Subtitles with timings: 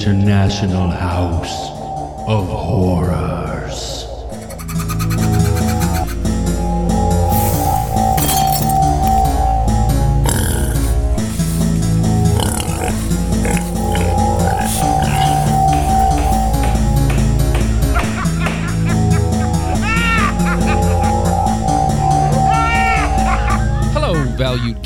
[0.00, 1.72] International House
[2.26, 3.39] of Horrors.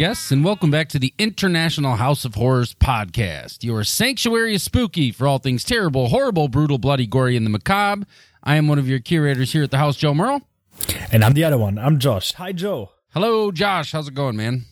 [0.05, 5.11] Guests, and welcome back to the International House of Horrors podcast, your sanctuary of spooky
[5.11, 8.05] for all things terrible, horrible, brutal, bloody, gory, and the macabre.
[8.43, 10.43] I am one of your curators here at the house, Joe Merle.
[11.11, 11.79] And I'm the other one.
[11.79, 12.35] I'm Josh.
[12.35, 12.91] Hi, Joe.
[13.15, 13.93] Hello, Josh.
[13.93, 14.67] How's it going, man?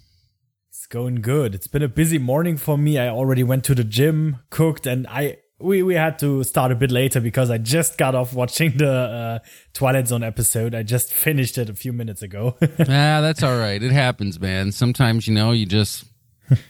[0.68, 1.54] It's going good.
[1.54, 2.98] It's been a busy morning for me.
[2.98, 6.74] I already went to the gym, cooked, and I we we had to start a
[6.74, 9.38] bit later because I just got off watching the uh,
[9.72, 10.74] Twilight Zone episode.
[10.74, 12.56] I just finished it a few minutes ago.
[12.62, 13.82] ah, that's all right.
[13.82, 14.72] It happens, man.
[14.72, 16.04] Sometimes you know you just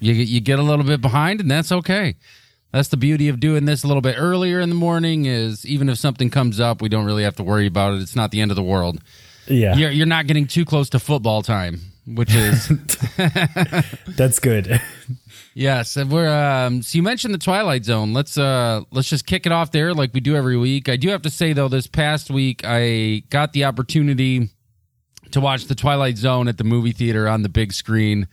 [0.01, 2.17] you you get a little bit behind, and that's okay.
[2.73, 5.27] That's the beauty of doing this a little bit earlier in the morning.
[5.27, 8.03] Is even if something comes up, we don't really have to worry about it.
[8.03, 8.99] It's not the end of the world.
[9.47, 12.69] yeah, You're you're not getting too close to football time, which is
[14.17, 14.81] that's good.
[15.55, 15.97] yes.
[15.97, 16.83] And we're um.
[16.83, 18.13] So you mentioned the Twilight Zone.
[18.13, 20.89] Let's uh let's just kick it off there like we do every week.
[20.89, 24.51] I do have to say though, this past week I got the opportunity
[25.31, 28.29] to watch the Twilight Zone at the movie theater on the big screen,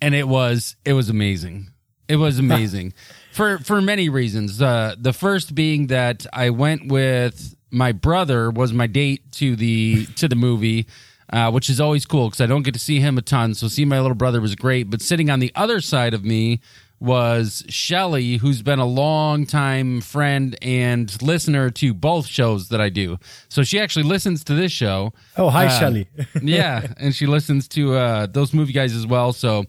[0.00, 1.70] and it was it was amazing.
[2.08, 2.94] It was amazing
[3.32, 4.60] for for many reasons.
[4.60, 10.06] Uh, the first being that I went with my brother was my date to the
[10.16, 10.86] to the movie.
[11.32, 13.54] Uh, which is always cool because I don't get to see him a ton.
[13.54, 14.90] So seeing my little brother was great.
[14.90, 16.60] But sitting on the other side of me
[17.00, 22.90] was Shelly, who's been a long time friend and listener to both shows that I
[22.90, 23.18] do.
[23.48, 25.14] So she actually listens to this show.
[25.38, 26.06] Oh, hi, Uh, Shelly.
[26.42, 29.32] yeah, and she listens to uh, those movie guys as well.
[29.32, 29.60] So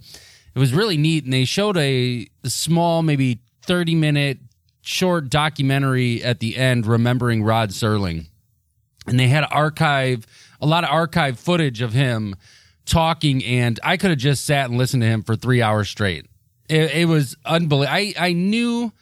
[0.53, 4.38] it was really neat, and they showed a small, maybe thirty minute
[4.81, 8.25] short documentary at the end, remembering Rod Serling,
[9.07, 10.28] and they had archive
[10.63, 12.35] a lot of archive footage of him
[12.85, 16.25] talking, and I could have just sat and listened to him for three hours straight.
[16.69, 17.94] It, it was unbelievable.
[17.94, 18.94] I I knew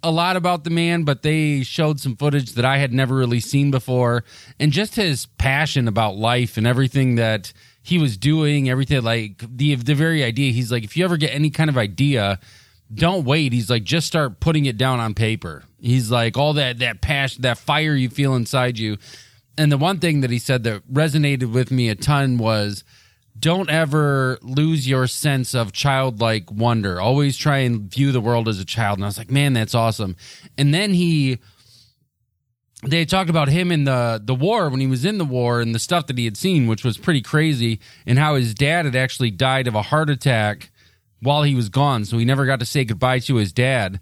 [0.00, 3.40] a lot about the man, but they showed some footage that I had never really
[3.40, 4.22] seen before,
[4.60, 7.52] and just his passion about life and everything that
[7.82, 10.52] he was doing, everything like the the very idea.
[10.52, 12.38] He's like, if you ever get any kind of idea,
[12.94, 13.52] don't wait.
[13.52, 15.64] He's like, just start putting it down on paper.
[15.80, 18.98] He's like, all that that passion, that fire you feel inside you.
[19.58, 22.84] And the one thing that he said that resonated with me a ton was
[23.38, 27.00] don't ever lose your sense of childlike wonder.
[27.00, 28.98] Always try and view the world as a child.
[28.98, 30.16] And I was like, man, that's awesome.
[30.56, 31.38] And then he
[32.86, 35.74] they talked about him in the the war when he was in the war and
[35.74, 38.94] the stuff that he had seen, which was pretty crazy, and how his dad had
[38.94, 40.70] actually died of a heart attack
[41.20, 43.98] while he was gone, so he never got to say goodbye to his dad.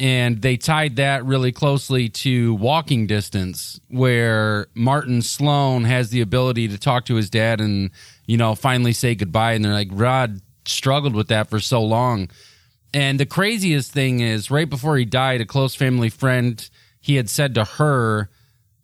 [0.00, 6.68] And they tied that really closely to walking distance, where Martin Sloan has the ability
[6.68, 7.90] to talk to his dad and,
[8.24, 9.54] you know, finally say goodbye.
[9.54, 12.28] And they're like, Rod struggled with that for so long.
[12.94, 16.68] And the craziest thing is, right before he died, a close family friend
[17.00, 18.28] he had said to her,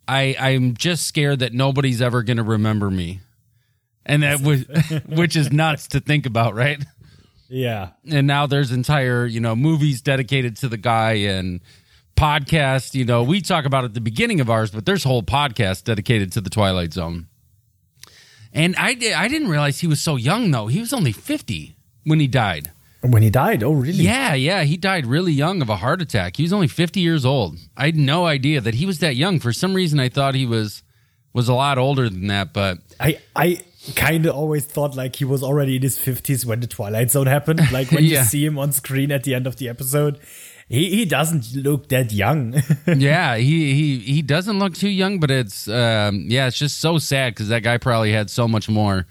[0.06, 3.20] "I I'm just scared that nobody's ever going to remember me,"
[4.04, 4.66] and that was,
[5.06, 6.82] which is nuts to think about, right?
[7.54, 11.60] Yeah, And now there's entire you know movies dedicated to the guy and
[12.16, 12.94] podcast.
[12.94, 15.84] You know, we talk about it at the beginning of ours, but there's whole podcast
[15.84, 17.28] dedicated to the Twilight Zone.
[18.52, 20.66] And I did, I didn't realize he was so young though.
[20.66, 22.70] He was only 50 when he died.
[23.02, 23.62] when he died.
[23.62, 24.02] Oh, really?
[24.04, 26.36] Yeah, yeah, he died really young of a heart attack.
[26.36, 27.58] He was only 50 years old.
[27.76, 29.38] I had no idea that he was that young.
[29.40, 30.82] For some reason I thought he was
[31.32, 33.60] was a lot older than that, but I I
[33.92, 37.26] kind of always thought like he was already in his fifties when the Twilight Zone
[37.26, 37.60] happened.
[37.72, 38.20] Like when Yeah.
[38.20, 40.18] you see him on screen at the end of the episode,
[40.68, 42.54] he he doesn't look that young.
[42.86, 46.98] yeah, he he he doesn't look too young, but it's um yeah, it's just so
[46.98, 49.06] sad cuz that guy probably had so much more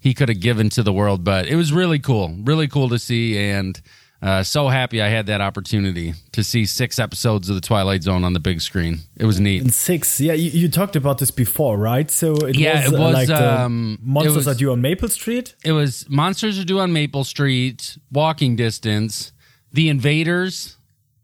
[0.00, 2.36] he could have given to the world, but it was really cool.
[2.44, 3.80] Really cool to see and
[4.20, 8.24] uh, so happy I had that opportunity to see six episodes of the Twilight Zone
[8.24, 9.00] on the big screen.
[9.16, 9.62] It was neat.
[9.62, 12.10] And six, yeah, you, you talked about this before, right?
[12.10, 14.80] So it Yeah, was, it uh, was, like um, it monsters was- are due on
[14.80, 15.54] Maple Street.
[15.64, 19.32] it was Monsters Are Due on Maple Street, Walking Distance,
[19.72, 20.76] The Invaders.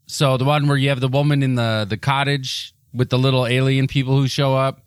[0.07, 3.47] So the one where you have the woman in the the cottage with the little
[3.47, 4.84] alien people who show up.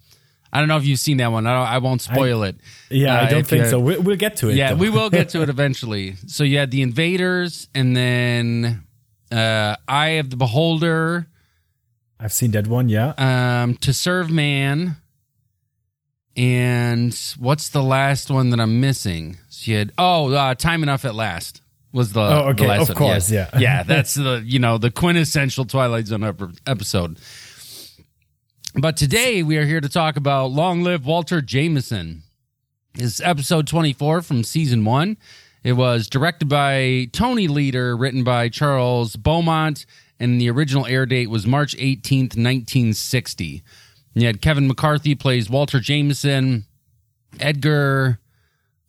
[0.54, 1.46] I don't know if you've seen that one.
[1.46, 2.56] I, don't, I won't spoil it.
[2.90, 3.80] Yeah, Uh, I don't think so.
[3.80, 4.56] We'll, we'll get to it.
[4.56, 6.16] Yeah, we will get to it eventually.
[6.28, 8.84] So you had the Invaders, and then
[9.32, 11.28] uh, Eye of the Beholder,
[12.20, 12.90] I've seen that one.
[12.90, 14.96] Yeah, um, To Serve Man,
[16.36, 19.38] and what's the last one that I'm missing?
[19.62, 21.62] You had oh, uh, Time Enough at Last.
[21.92, 22.96] was the Oh, okay, the last of one.
[22.98, 23.50] course, yeah.
[23.58, 23.84] yeah.
[23.84, 27.20] That's the you know the quintessential Twilight Zone ep- episode.
[28.80, 32.24] But today we are here to talk about Long Live Walter Jameson.
[32.96, 35.18] It's episode 24 from season one.
[35.64, 39.86] It was directed by Tony Leader, written by Charles Beaumont,
[40.20, 43.64] and the original air date was March 18th, 1960.
[44.14, 46.66] And you had Kevin McCarthy plays Walter Jameson,
[47.40, 48.20] Edgar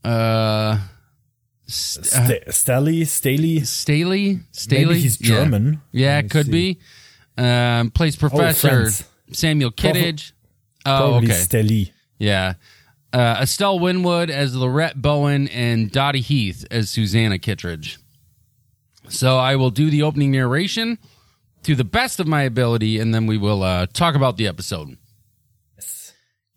[0.05, 0.79] uh,
[1.67, 3.61] St- Stehli, Stehli.
[3.62, 4.40] Stehli.
[4.52, 4.70] Stehli.
[4.87, 5.26] Maybe he's Yeah.
[5.29, 5.81] German.
[5.93, 6.52] Yeah, it could see.
[6.52, 7.43] be.
[7.43, 9.05] Um, plays Professor friends.
[9.32, 10.34] Samuel Kittredge.
[10.86, 11.40] Oh, Probably okay.
[11.40, 11.90] Stehli.
[12.19, 12.54] Yeah.
[13.12, 17.98] Uh, Estelle Winwood as Laurette Bowen and Dodie Heath as Susanna Kittredge.
[19.08, 20.98] So I will do the opening narration
[21.62, 24.96] to the best of my ability, and then we will uh, talk about the episode.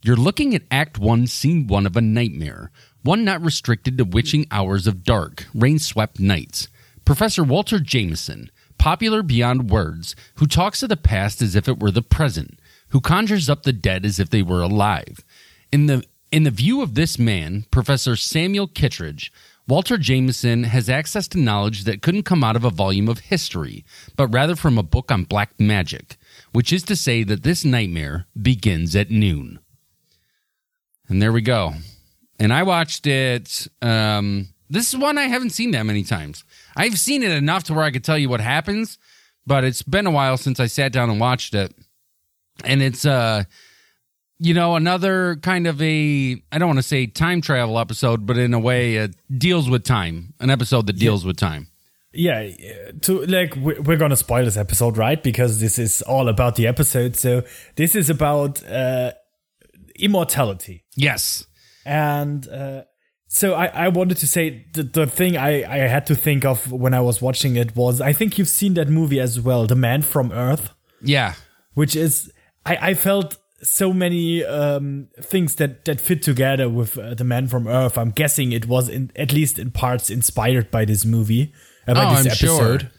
[0.03, 2.71] You're looking at Act 1, Scene 1 of a nightmare,
[3.03, 6.67] one not restricted to witching hours of dark, rain swept nights.
[7.05, 11.91] Professor Walter Jameson, popular beyond words, who talks of the past as if it were
[11.91, 12.59] the present,
[12.91, 15.23] who conjures up the dead as if they were alive.
[15.71, 19.33] In the in the view of this man, Professor Samuel Kittredge,
[19.67, 23.85] Walter Jameson has access to knowledge that couldn't come out of a volume of history,
[24.15, 26.17] but rather from a book on black magic,
[26.51, 29.59] which is to say that this nightmare begins at noon.
[31.09, 31.73] And there we go.
[32.39, 33.67] And I watched it.
[33.81, 36.43] Um, this is one I haven't seen that many times.
[36.75, 38.97] I've seen it enough to where I could tell you what happens,
[39.45, 41.73] but it's been a while since I sat down and watched it.
[42.65, 43.43] And it's uh
[44.43, 48.37] you know, another kind of a I don't want to say time travel episode, but
[48.37, 50.33] in a way it deals with time.
[50.39, 51.67] An episode that deals with time.
[52.13, 52.49] Yeah,
[53.03, 55.21] to like we- we're gonna spoil this episode, right?
[55.23, 57.15] Because this is all about the episode.
[57.15, 57.43] So
[57.75, 59.11] this is about uh,
[59.99, 61.45] immortality, Yes.
[61.85, 62.83] and uh,
[63.27, 66.69] so I, I wanted to say the, the thing I, I had to think of
[66.71, 69.75] when I was watching it was I think you've seen that movie as well, The
[69.75, 70.71] Man from Earth.
[71.01, 71.35] Yeah.
[71.73, 72.31] which is
[72.65, 77.47] I, I felt so many um, things that that fit together with uh, the man
[77.47, 77.97] from Earth.
[77.97, 81.53] I'm guessing it was in, at least in parts inspired by this movie,
[81.87, 82.55] uh, by Oh, this I'm sure.
[82.73, 82.91] episode,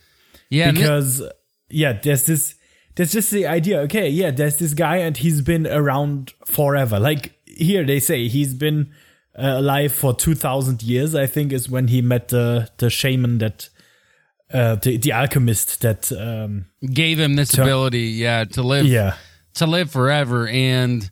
[0.51, 0.69] Yeah.
[0.69, 1.23] and thi- because
[1.69, 2.55] yeah, there's this.
[2.95, 3.81] There's just the idea.
[3.81, 7.01] Okay, yeah, there's this guy and he's been around forever.
[7.01, 8.93] Like here, they say he's been
[9.39, 11.15] uh, alive for two thousand years.
[11.15, 13.69] I think is when he met the the shaman that.
[14.55, 19.17] Uh, the, the alchemist that um gave him this ability, yeah, to live yeah
[19.55, 20.49] to live forever.
[20.49, 21.11] And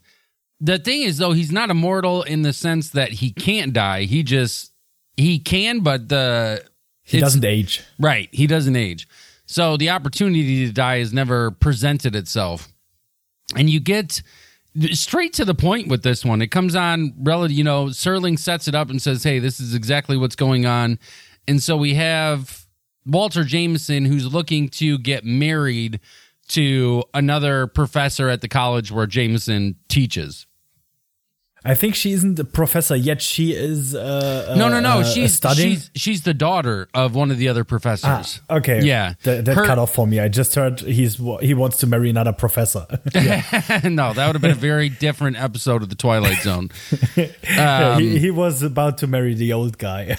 [0.59, 4.03] the thing is, though, he's not immortal in the sense that he can't die.
[4.03, 4.71] He just
[5.17, 6.63] he can, but the
[7.03, 8.29] he doesn't age right.
[8.31, 9.07] He doesn't age,
[9.45, 12.69] so the opportunity to die has never presented itself.
[13.55, 14.21] And you get
[14.91, 16.41] straight to the point with this one.
[16.41, 17.57] It comes on relative.
[17.57, 20.99] You know, Serling sets it up and says, "Hey, this is exactly what's going on."
[21.47, 22.65] And so we have
[23.05, 25.99] Walter Jameson who's looking to get married
[26.51, 30.45] to another professor at the college where Jameson teaches.
[31.63, 33.21] I think she isn't a professor yet.
[33.21, 33.93] She is.
[33.93, 35.01] Uh, No, no, no.
[35.01, 35.75] uh, she's studying.
[35.75, 38.41] she's she's the daughter of one of the other professors.
[38.49, 38.81] okay.
[38.81, 39.13] Yeah.
[39.21, 40.19] That, that Her- cut off for me.
[40.19, 42.87] I just heard he's he wants to marry another professor.
[43.83, 46.69] no, that would have been a very different episode of the Twilight Zone.
[47.15, 50.17] Yeah, Um, he, he was about to marry the old guy.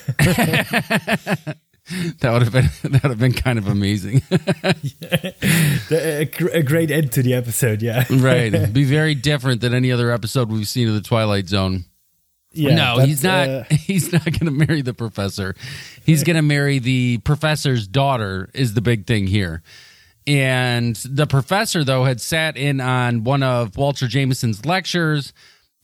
[2.21, 4.23] That would have been that would have been kind of amazing.
[5.89, 7.83] The- a, a great end to the episode.
[7.83, 8.05] Yeah.
[8.11, 8.73] right.
[8.73, 11.85] Be very different than any other episode we've seen of the Twilight Zone.
[12.53, 12.75] Yeah.
[12.75, 13.49] no, he's not.
[13.49, 15.55] uh, he's not going to marry the professor.
[16.05, 18.51] He's going to marry the professor's daughter.
[18.55, 19.63] Is the big thing here.
[20.27, 25.33] And the professor, though, had sat in on one of Walter Jameson's lectures,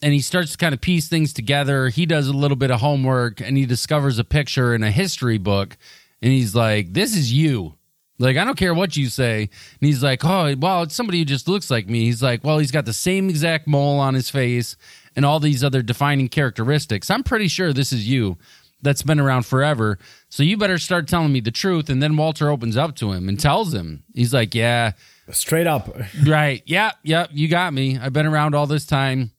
[0.02, 1.88] and he starts to kind of piece things together.
[1.88, 5.38] He does a little bit of homework, and he discovers a picture in a history
[5.38, 5.76] book,
[6.22, 7.74] and he's like, "This is you."
[8.20, 9.42] Like, I don't care what you say.
[9.42, 12.06] And he's like, oh, well, it's somebody who just looks like me.
[12.06, 14.76] He's like, well, he's got the same exact mole on his face
[15.14, 17.10] and all these other defining characteristics.
[17.10, 18.36] I'm pretty sure this is you
[18.82, 19.98] that's been around forever.
[20.28, 21.88] So you better start telling me the truth.
[21.88, 24.92] And then Walter opens up to him and tells him, he's like, yeah,
[25.30, 25.88] straight up.
[26.26, 26.62] right.
[26.66, 27.98] Yeah, yeah, you got me.
[27.98, 29.32] I've been around all this time.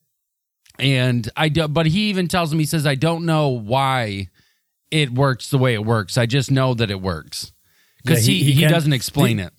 [0.80, 4.28] And I do, but he even tells him, he says, I don't know why
[4.92, 6.18] it works the way it works.
[6.18, 7.52] I just know that it works.
[8.04, 9.54] Because Yeah, he, he- he, he doesn't explain the- it.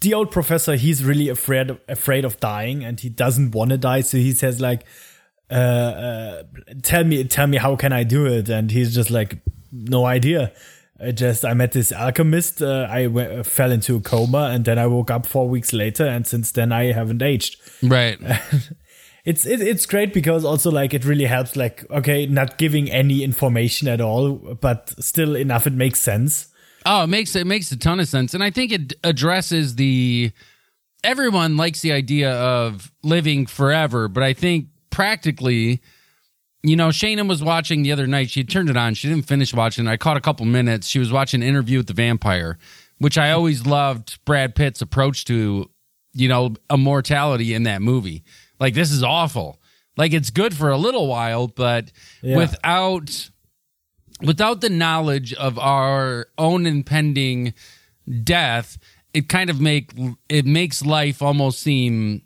[0.00, 4.00] The old professor, he's really afraid afraid of dying, and he doesn't want to die.
[4.00, 4.86] So he says like,
[5.50, 6.42] uh, uh,
[6.82, 10.52] "Tell me, tell me, how can I do it?" And he's just like, "No idea."
[10.98, 12.62] I just I met this alchemist.
[12.62, 16.06] Uh, I w- fell into a coma, and then I woke up four weeks later,
[16.06, 17.56] and since then I haven't aged.
[17.82, 18.18] Right.
[19.30, 23.18] it's it, it's great because also like it really helps like okay not giving any
[23.30, 24.22] information at all
[24.66, 26.50] but still enough it makes sense
[26.86, 30.32] Oh, it makes it makes a ton of sense, and I think it addresses the.
[31.02, 35.80] Everyone likes the idea of living forever, but I think practically,
[36.62, 38.30] you know, Shayna was watching the other night.
[38.30, 38.94] She turned it on.
[38.94, 39.86] She didn't finish watching.
[39.88, 40.86] I caught a couple minutes.
[40.86, 42.58] She was watching an Interview with the Vampire,
[42.98, 45.70] which I always loved Brad Pitt's approach to,
[46.12, 48.22] you know, immortality in that movie.
[48.58, 49.60] Like this is awful.
[49.96, 52.36] Like it's good for a little while, but Yeah.
[52.36, 53.30] without
[54.22, 57.54] without the knowledge of our own impending
[58.22, 58.76] death,
[59.14, 59.92] it kind of make
[60.28, 62.22] it makes life almost seem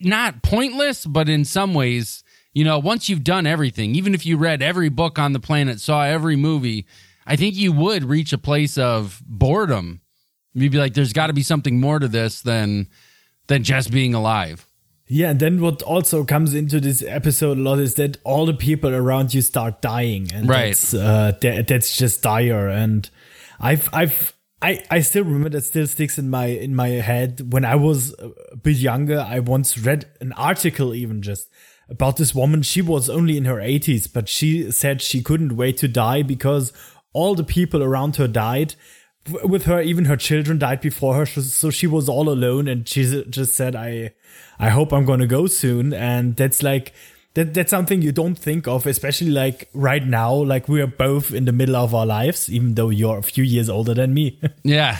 [0.00, 4.36] not pointless, but in some ways, you know, once you've done everything, even if you
[4.36, 6.86] read every book on the planet, saw every movie,
[7.26, 10.00] I think you would reach a place of boredom.
[10.54, 12.88] You'd be like, there's got to be something more to this than
[13.46, 14.66] than just being alive.
[15.08, 18.54] Yeah, and then what also comes into this episode a lot is that all the
[18.54, 20.68] people around you start dying, and Right.
[20.68, 22.68] that's uh, that, that's just dire.
[22.68, 23.08] And
[23.60, 24.32] I've I've
[24.62, 28.14] I, I still remember that still sticks in my in my head when I was
[28.50, 29.18] a bit younger.
[29.18, 31.48] I once read an article even just
[31.88, 32.62] about this woman.
[32.62, 36.72] She was only in her 80s, but she said she couldn't wait to die because
[37.12, 38.76] all the people around her died.
[39.44, 42.66] With her, even her children died before her, so- so she was all alone.
[42.66, 44.12] And she just said, "I,
[44.58, 46.92] I hope I'm gonna go soon." And that's like
[47.34, 47.54] that.
[47.54, 50.32] That's something you don't think of, especially like right now.
[50.34, 53.44] Like we are both in the middle of our lives, even though you're a few
[53.44, 54.40] years older than me.
[54.64, 54.98] Yeah.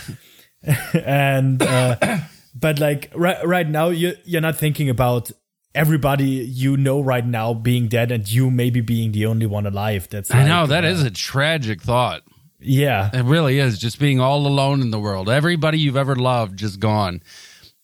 [0.94, 1.96] and uh,
[2.54, 5.30] but like right right now you you're not thinking about
[5.74, 10.06] everybody you know right now being dead and you maybe being the only one alive
[10.10, 12.22] that's I like, know that uh, is a tragic thought.
[12.62, 15.28] Yeah It really is just being all alone in the world.
[15.28, 17.22] Everybody you've ever loved just gone.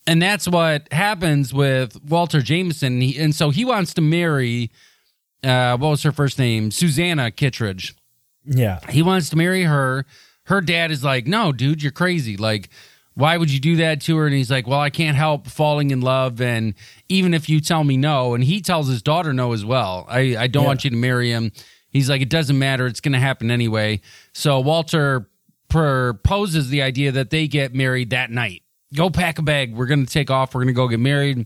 [0.07, 3.01] And that's what happens with Walter Jameson.
[3.01, 4.71] He, and so he wants to marry,
[5.43, 6.71] uh, what was her first name?
[6.71, 7.95] Susanna Kittredge.
[8.45, 10.05] yeah He wants to marry her.
[10.45, 12.37] Her dad is like, no, dude, you're crazy.
[12.37, 12.69] Like,
[13.13, 14.25] why would you do that to her?
[14.25, 16.41] And he's like, well, I can't help falling in love.
[16.41, 16.73] And
[17.07, 20.35] even if you tell me no, and he tells his daughter no as well, I,
[20.37, 20.67] I don't Yeah.
[20.67, 21.51] want you to marry him.
[21.91, 22.87] He's like, it doesn't matter.
[22.87, 24.01] It's going to happen anyway.
[24.39, 25.29] So Walter
[25.67, 28.63] proposes the idea that they get married that night.
[28.95, 29.75] Go pack a bag.
[29.75, 30.55] We're going to take off.
[30.55, 31.45] We're going to go get married.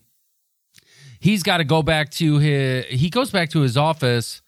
[1.20, 4.42] He's got to go back to his, he goes back to his office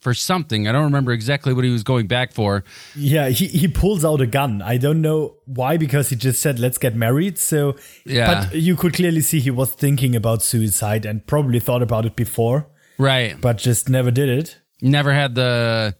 [0.00, 0.66] for something.
[0.66, 2.64] I don't remember exactly what he was going back for.
[2.96, 6.58] yeah he, he pulls out a gun i don't know why because he just said
[6.58, 8.26] let's get married so Yeah.
[8.46, 12.16] but you could clearly see he was thinking about suicide and probably thought about it
[12.16, 12.66] before
[12.98, 13.40] Right.
[13.40, 15.94] but just never did it Never had the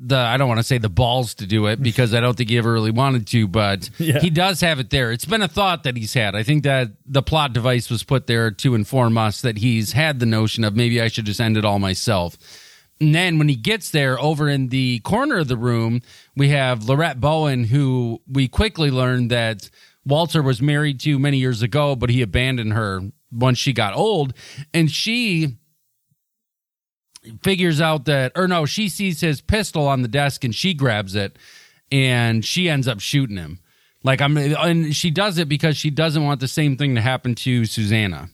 [0.00, 2.50] the I don't want to say the balls to do it because I don't think
[2.50, 4.20] he ever really wanted to, but Yeah.
[4.20, 5.10] he does have it there.
[5.12, 6.34] It's been a thought that he's had.
[6.36, 10.20] I think that the plot device was put there to inform us that he's had
[10.20, 12.36] the notion of maybe I should just end it all myself.
[13.00, 16.02] And then when he gets there, over in the corner of the room,
[16.36, 19.70] we have Laurette Bowen, who we quickly learned that
[20.04, 23.00] Walter was married to many years ago, but he abandoned her
[23.30, 24.32] once she got old.
[24.74, 25.57] And she
[27.42, 31.14] figures out that, or no, she sees his pistol on the desk and she grabs
[31.14, 31.36] it
[31.90, 33.60] and she ends up shooting him.
[34.04, 37.34] Like, I'm, and she does it because she doesn't want the same thing to happen
[37.36, 38.30] to Susanna.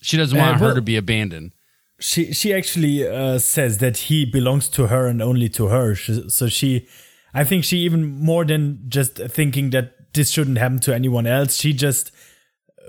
[0.00, 1.52] She doesn't Uh, want her to be abandoned.
[2.00, 5.94] she she actually uh, says that he belongs to her and only to her.
[5.96, 6.86] She, so she,
[7.34, 11.56] I think she even more than just thinking that this shouldn't happen to anyone else.
[11.56, 12.12] She just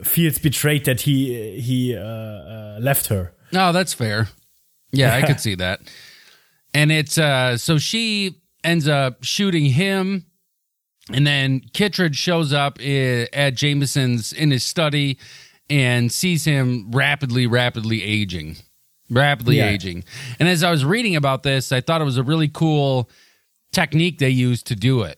[0.03, 3.33] feels betrayed that he he uh, uh, left her.
[3.51, 4.27] No, that's fair.
[4.91, 5.81] Yeah, I could see that.
[6.74, 10.25] And it's uh so she ends up shooting him
[11.12, 15.17] and then Kittredge shows up at Jameson's in his study
[15.69, 18.58] and sees him rapidly rapidly aging.
[19.10, 19.69] Rapidly Yeah.
[19.69, 20.03] aging.
[20.39, 23.10] And as I was reading about this, I thought it was a really cool
[23.72, 25.17] technique they used to do it.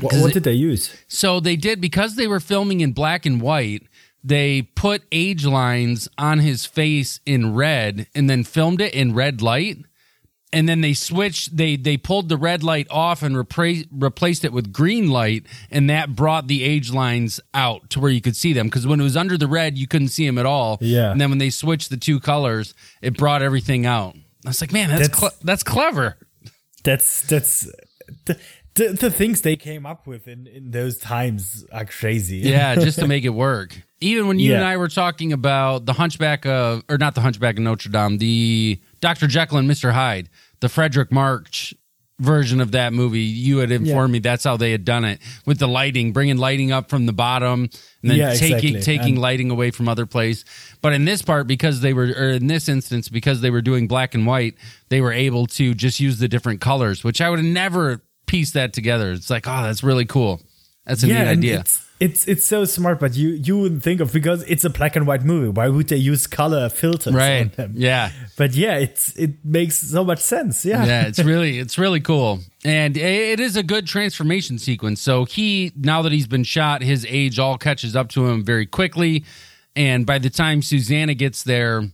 [0.00, 0.92] What, what did they use?
[1.08, 3.82] So they did because they were filming in black and white.
[4.26, 9.42] They put age lines on his face in red and then filmed it in red
[9.42, 9.78] light.
[10.50, 11.56] And then they switched.
[11.56, 15.90] They they pulled the red light off and repra- replaced it with green light, and
[15.90, 18.68] that brought the age lines out to where you could see them.
[18.68, 20.78] Because when it was under the red, you couldn't see them at all.
[20.80, 21.10] Yeah.
[21.10, 24.14] And then when they switched the two colors, it brought everything out.
[24.46, 26.18] I was like, man, that's That's- cle- that's clever.
[26.84, 27.62] That's that's
[28.26, 28.38] the,
[28.74, 32.38] the the things they came up with in in those times are crazy.
[32.38, 33.76] Yeah, just to make it work.
[34.04, 34.56] Even when you Yeah.
[34.58, 38.18] and I were talking about the Hunchback of, or not the Hunchback of Notre Dame,
[38.18, 39.26] the Dr.
[39.26, 39.92] Jekyll and Mr.
[39.92, 40.28] Hyde,
[40.60, 41.72] the Fredric March
[42.20, 45.58] version of that movie, you had informed me that's how they had done it with
[45.58, 47.62] the lighting, bringing lighting up from the bottom
[48.02, 48.82] and then Yeah, taking exactly.
[48.82, 50.44] taking And- lighting away from other place.
[50.80, 53.88] But in this part, because they were, or in this instance, because they were doing
[53.88, 54.54] black and white,
[54.90, 58.54] they were able to just use the different colors, which I would have never pieced
[58.54, 59.10] that together.
[59.12, 60.40] It's like, oh, that's really cool.
[60.86, 61.60] That's a neat idea.
[61.60, 64.96] It's, it's it's so smart, but you you wouldn't think of because it's a black
[64.96, 65.48] and white movie.
[65.48, 67.52] Why would they use color filters on Right.
[67.56, 67.72] them?
[67.76, 68.10] Yeah.
[68.36, 70.64] But yeah, it's it makes so much sense.
[70.64, 70.84] Yeah.
[70.84, 75.00] yeah, it's really it's really cool, and it is a good transformation sequence.
[75.00, 78.66] So he now that he's been shot, his age all catches up to him very
[78.66, 79.24] quickly,
[79.76, 81.88] and by the time Susanna gets there,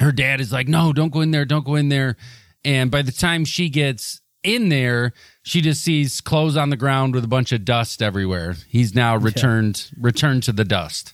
[0.00, 2.16] her dad is like, "No, don't go in there, don't go in there,"
[2.64, 5.14] and by the time she gets in there,
[5.44, 8.56] she just sees clothes on the ground with a bunch of dust everywhere.
[8.66, 11.12] He's now returned returned to the dust.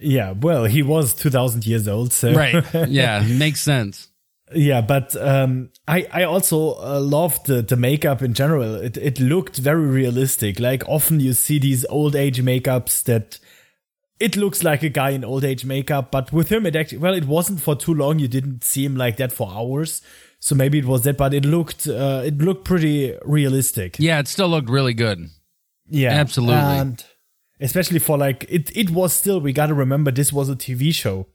[0.00, 2.62] Yeah, well, he was 2000 years old, so Right?
[2.88, 4.08] yeah, makes sense.
[4.54, 8.74] yeah, but um I I also uh, loved the the makeup in general.
[8.74, 10.58] It it looked very realistic.
[10.58, 13.38] Like often you see these old age makeups that
[14.18, 17.14] it looks like a guy in old age makeup, but with him it actually well,
[17.14, 18.18] it wasn't for too long.
[18.18, 20.02] You didn't see him like that for hours.
[20.44, 23.96] So maybe it was that, but it looked uh, it looked pretty realistic.
[23.98, 25.30] Yeah, it still looked really good.
[25.88, 26.56] Yeah, Absolutely.
[26.56, 27.02] and
[27.60, 28.70] especially for like it.
[28.76, 31.28] It was still we got to remember this was a TV show.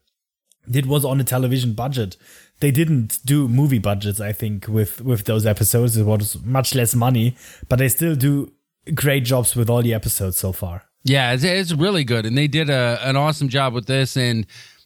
[0.71, 2.17] It was on a television budget.
[2.59, 4.21] They didn't do movie budgets.
[4.21, 7.35] I think with with those episodes, it was much less money,
[7.67, 8.53] but they still do
[8.93, 10.83] great jobs with all the episodes so far.
[11.03, 14.15] Yeah, it's, it's really good, and they did a an awesome job with this.
[14.15, 14.45] And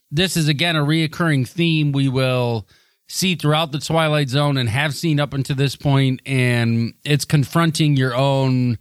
[0.10, 2.65] this is again a reoccurring theme we will
[3.08, 7.96] see throughout the Twilight Zone and have seen up until this point, and it's confronting
[7.96, 8.78] your own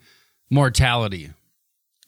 [0.50, 1.30] mortality.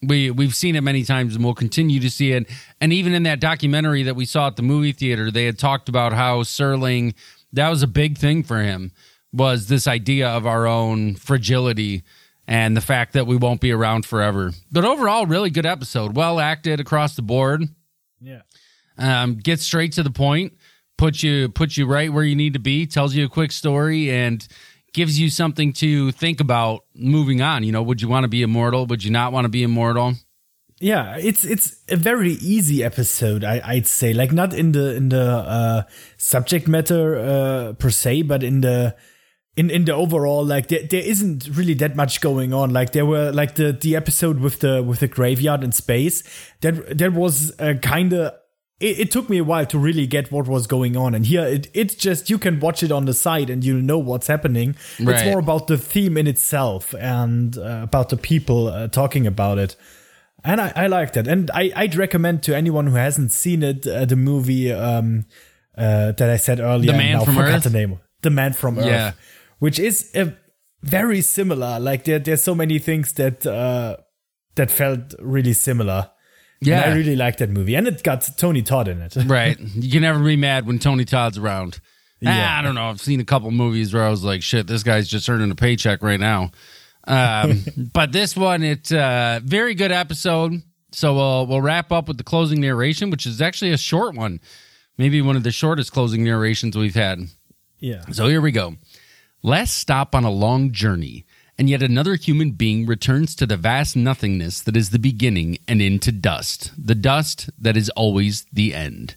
[0.02, 2.48] We we've seen it many times, and we'll continue to see it.
[2.80, 5.88] And even in that documentary that we saw at the movie theater, they had talked
[5.88, 7.14] about how Serling
[7.54, 8.92] that was a big thing for him
[9.32, 12.02] was this idea of our own fragility
[12.46, 14.52] and the fact that we won't be around forever.
[14.70, 16.14] But overall, really good episode.
[16.14, 17.62] Well acted across the board.
[18.20, 18.42] Yeah.
[18.98, 20.54] Um, gets straight to the point.
[20.96, 22.86] Puts you puts you right where you need to be.
[22.86, 24.46] Tells you a quick story and
[24.92, 27.64] gives you something to think about moving on.
[27.64, 28.86] You know, would you want to be immortal?
[28.86, 30.14] Would you not want to be immortal?
[30.80, 35.08] yeah it's it's a very easy episode I, i'd say like not in the in
[35.08, 35.82] the uh
[36.16, 38.96] subject matter uh per se but in the
[39.56, 43.06] in in the overall like there, there isn't really that much going on like there
[43.06, 46.24] were like the the episode with the with the graveyard in space
[46.60, 48.34] that that was uh, kind of
[48.84, 51.44] it, it took me a while to really get what was going on and here
[51.44, 54.76] it it's just you can watch it on the side and you'll know what's happening
[54.98, 59.58] it's more about the theme in itself and uh, about the people uh, talking about
[59.58, 59.76] it
[60.44, 61.26] and I, I liked it.
[61.26, 65.24] And I, I'd recommend to anyone who hasn't seen it uh, the movie um,
[65.76, 66.92] uh, that I said earlier.
[66.92, 67.62] The Man from forgot Earth?
[67.64, 67.98] The name.
[68.20, 68.86] The Man from Earth.
[68.86, 69.12] Yeah.
[69.58, 70.36] Which is a
[70.82, 71.80] very similar.
[71.80, 73.96] Like there, there's so many things that uh,
[74.56, 76.10] that felt really similar.
[76.66, 76.82] Yeah.
[76.82, 79.16] And I really like that movie, and it got Tony Todd in it.
[79.26, 79.58] Right.
[79.58, 81.80] You can never be mad when Tony Todd's around.
[82.20, 82.30] Yeah.
[82.54, 82.88] Ah, I don't know.
[82.88, 85.54] I've seen a couple movies where I was like, shit, this guy's just earning a
[85.54, 86.50] paycheck right now.
[87.06, 90.62] Um, but this one, it's a very good episode.
[90.92, 94.40] So we'll we'll wrap up with the closing narration, which is actually a short one,
[94.96, 97.18] maybe one of the shortest closing narrations we've had.
[97.80, 98.02] yeah.
[98.12, 98.76] So here we go.
[99.42, 101.26] Last stop on a long journey,
[101.58, 105.80] and yet another human being returns to the vast nothingness that is the beginning and
[105.80, 109.16] into dust, the dust that is always the end.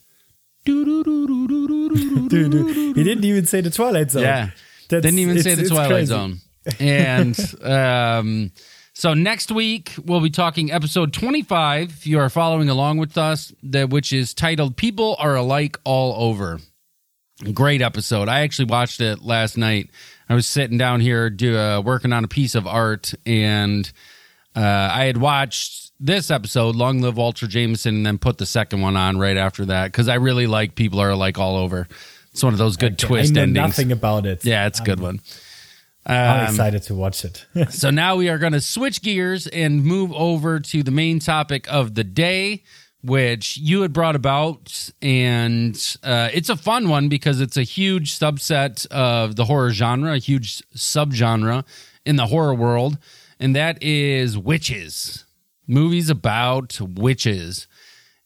[0.67, 0.73] He
[3.03, 4.23] didn't even say the Twilight Zone.
[4.23, 4.49] Yeah.
[4.89, 6.05] That's- Didn't even say the Twilight crazy.
[6.07, 6.37] Zone.
[6.79, 8.51] And um,
[8.93, 13.53] so next week we'll be talking episode 25 if you are following along with us,
[13.63, 16.59] that which is titled People Are Alike All Over.
[17.53, 18.27] Great episode.
[18.29, 19.89] I actually watched it last night.
[20.29, 23.89] I was sitting down here do, uh, working on a piece of art and
[24.55, 28.81] uh, I had watched this episode, Long Live Walter Jameson, and then put the second
[28.81, 31.87] one on right after that because I really like People Are Like All Over.
[32.31, 33.67] It's one of those good twist I know endings.
[33.77, 34.43] nothing about it.
[34.45, 35.21] Yeah, it's a good one.
[36.05, 37.45] I'm Um, excited to watch it.
[37.69, 41.67] so now we are going to switch gears and move over to the main topic
[41.71, 42.63] of the day,
[43.03, 44.91] which you had brought about.
[45.01, 50.13] And uh, it's a fun one because it's a huge subset of the horror genre,
[50.13, 51.65] a huge subgenre
[52.05, 52.97] in the horror world.
[53.39, 55.25] And that is witches,
[55.67, 57.67] movies about witches.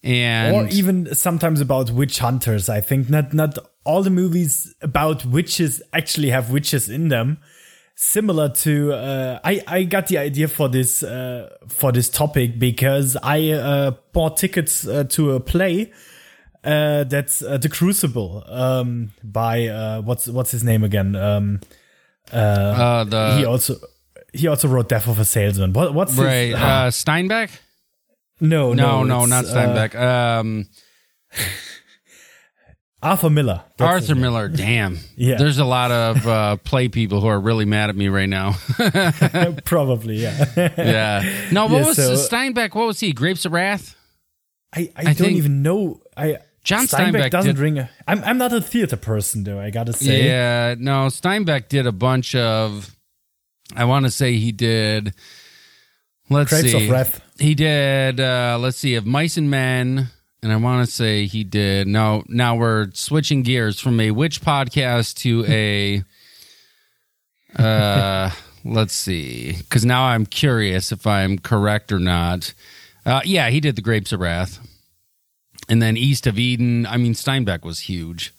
[0.03, 2.69] And or even sometimes about witch hunters.
[2.69, 7.37] I think not not all the movies about witches actually have witches in them.
[8.03, 13.15] Similar to uh, I I got the idea for this uh, for this topic because
[13.21, 15.91] I uh, bought tickets uh, to a play
[16.63, 21.15] uh, that's uh, the Crucible um, by uh, what's what's his name again.
[21.15, 21.59] Um,
[22.31, 23.75] uh, the he also
[24.33, 25.71] he also wrote Death of a Salesman.
[25.71, 27.51] What what's his- right uh, Steinbeck.
[28.39, 29.93] no No, no, it's, not Steinbeck.
[29.93, 30.65] um,
[33.03, 33.63] Arthur Miller.
[33.77, 34.15] That's Arthur.
[34.15, 34.47] Miller.
[34.47, 34.97] Damn.
[35.17, 35.37] Yeah.
[35.37, 38.55] There's a lot of uh, play people who are really mad at me right now.
[39.65, 40.45] Probably, yeah.
[40.55, 41.49] yeah.
[41.51, 42.73] No, what Yeah, was so- Steinbeck?
[42.75, 43.13] What was he?
[43.13, 43.95] Grapes of Wrath?
[44.75, 46.01] I, I, I don't even know.
[46.15, 47.89] I John Steinbeck doesn't did- ring a.
[48.07, 49.59] I'm I'm not a theater person though.
[49.59, 50.25] I gotta say.
[50.25, 50.75] Yeah.
[50.77, 52.95] No, Steinbeck did a bunch of.
[53.75, 55.13] I want to say he did.
[56.29, 56.85] Let's Grapes see.
[56.85, 57.21] of Wrath.
[57.39, 58.19] He did.
[58.19, 58.95] uh Let's see.
[58.95, 60.09] Of Mice and Men.
[60.43, 61.87] And I want to say he did.
[61.87, 66.03] No, now we're switching gears from a witch podcast to a.
[67.61, 68.31] Uh,
[68.65, 72.53] let's see, because now I'm curious if I'm correct or not.
[73.05, 74.59] Uh, yeah, he did the Grapes of Wrath,
[75.69, 76.87] and then East of Eden.
[76.87, 78.33] I mean, Steinbeck was huge.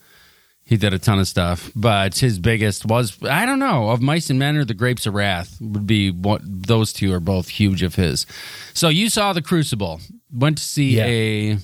[0.65, 4.31] He did a ton of stuff, but his biggest was I don't know of Mice
[4.31, 7.83] and Men or the Grapes of Wrath would be what those two are both huge
[7.83, 8.27] of his.
[8.73, 10.01] So you saw the Crucible,
[10.33, 11.05] went to see Yeah.
[11.07, 11.59] a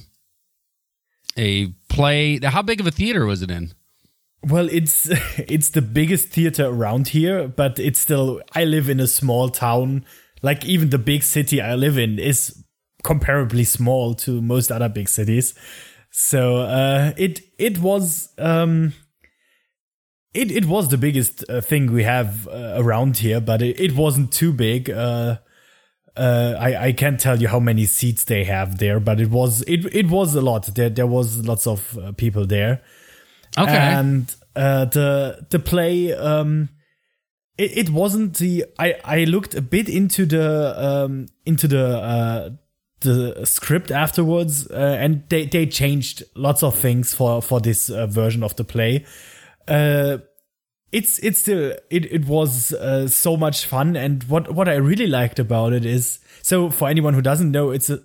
[1.39, 2.39] a play.
[2.43, 3.73] How big of a theater was it in?
[4.43, 8.43] Well, it's it's the biggest theater around here, but it's still.
[8.55, 10.05] I live in a small town.
[10.43, 12.65] Like even the big city I live in is
[13.05, 15.55] comparably small to most other big cities.
[16.11, 18.93] So uh, it it was um,
[20.35, 23.97] it it was the biggest uh, thing we have uh, around here, but it, it
[23.97, 24.91] wasn't too big.
[24.91, 25.39] Uh,
[26.19, 29.63] uh, I I can't tell you how many seats they have there, but it was
[29.63, 30.67] it it was a lot.
[30.75, 32.83] There there was lots of uh, people there.
[33.57, 36.69] Okay, and uh, the the play um
[37.57, 42.51] it, it wasn't the I I looked a bit into the um into the uh
[43.01, 48.07] the script afterwards uh, and they they changed lots of things for for this uh,
[48.07, 49.05] version of the play.
[49.67, 50.19] Uh
[50.93, 55.07] it's it's still it it was uh, so much fun and what what I really
[55.07, 58.01] liked about it is so for anyone who doesn't know it's a,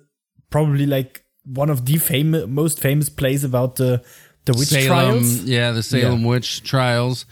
[0.50, 4.02] probably like one of the famous most famous plays about the
[4.44, 6.28] the witch Salem, trials yeah, the Salem Yeah.
[6.28, 7.24] witch trials,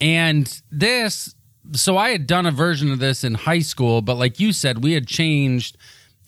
[0.00, 1.34] and this.
[1.72, 4.82] So I had done a version of this in high school, but like you said,
[4.82, 5.76] we had changed.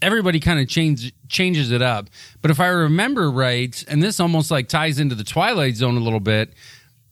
[0.02, 2.08] Everybody kind of change changes it up.
[2.40, 6.00] But if I remember right, and this almost like ties into the Twilight Zone a
[6.00, 6.54] little bit,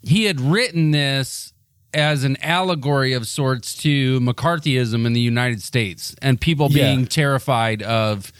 [0.02, 1.52] he had written this
[1.98, 6.84] as an allegory of sorts to McCarthyism in the United States and people Yeah.
[6.94, 8.32] being terrified of,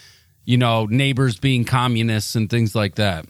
[0.45, 3.27] you know, neighbors being communists and things like that.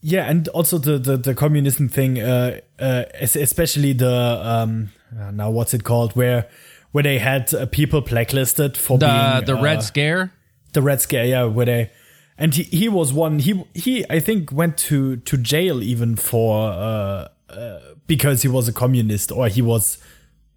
[0.00, 5.50] Yeah, and also the the, the communism thing, uh, uh, especially the um, uh, now
[5.50, 6.46] what's it called, where
[6.92, 10.30] where they had uh, people blacklisted for The being the uh, Red Scare.
[10.72, 11.90] the Red Scare, yeah, where they
[12.38, 16.70] and he, he was one he he I think went to to jail even for
[16.70, 19.98] uh, uh because he was a communist or he was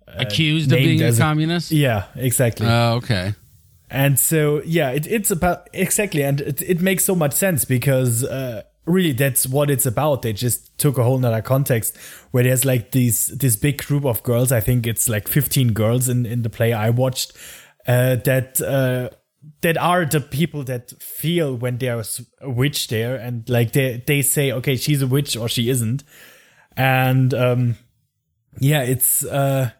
[0.07, 1.71] accused of being a as a- communist.
[1.71, 3.33] yeah exactly Oh, okay.
[3.93, 8.23] And so, yeah, it, it's about exactly, and it, it makes so much sense because
[8.23, 10.21] uh, really that's what it's about.
[10.21, 11.97] They just took a whole nother context
[12.31, 14.53] where there's like these this big group of girls.
[14.53, 17.33] I think it's like 15 girls in in the play I watched
[17.85, 19.09] uh, that uh,
[19.59, 24.21] that are the people that feel when there's a witch there, and like they they
[24.21, 26.05] say, okay, she's a witch or she isn't,
[26.77, 27.77] and um,
[28.59, 29.23] yeah, it's.
[29.25, 29.71] Uh,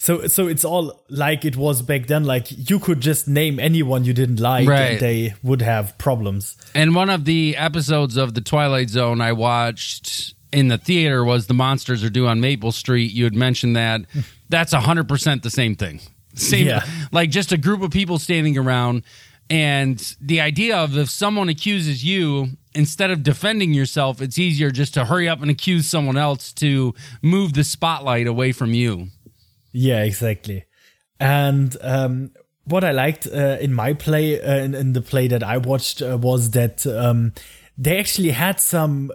[0.00, 2.22] so so it's all like it was back then.
[2.24, 4.92] Like you could just name anyone you didn't like, Right.
[4.92, 6.56] and they would have problems.
[6.74, 11.46] And one of the episodes of the Twilight Zone I watched in the theater was
[11.48, 13.12] the monsters are due on Maple Street.
[13.12, 14.02] You had mentioned that.
[14.48, 16.00] That's hundred percent the same thing.
[16.34, 16.86] Same, Yeah.
[17.10, 19.02] like just a group of people standing around.
[19.50, 24.94] And the idea of if someone accuses you, instead of defending yourself, it's easier just
[24.94, 29.08] to hurry up and accuse someone else to move the spotlight away from you.
[29.72, 30.64] Yeah, exactly.
[31.18, 32.32] And um,
[32.64, 36.02] what I liked uh, in my play, uh, in, in the play that I watched,
[36.02, 37.32] uh, was that um,
[37.76, 39.10] they actually had some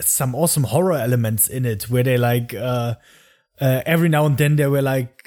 [0.00, 2.94] some awesome horror elements in it, where they like uh,
[3.60, 5.19] uh, every now and then they were like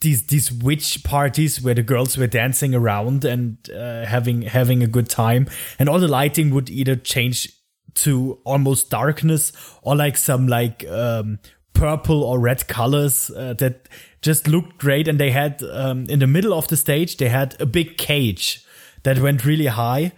[0.00, 4.86] these these witch parties where the girls were dancing around and uh, having having a
[4.86, 5.46] good time,
[5.78, 7.50] and all the lighting would either change
[7.94, 9.52] to almost darkness
[9.82, 11.38] or like some like um,
[11.72, 13.88] purple or red colors uh, that
[14.20, 15.08] just looked great.
[15.08, 18.64] And they had um, in the middle of the stage they had a big cage
[19.04, 20.12] that went really high,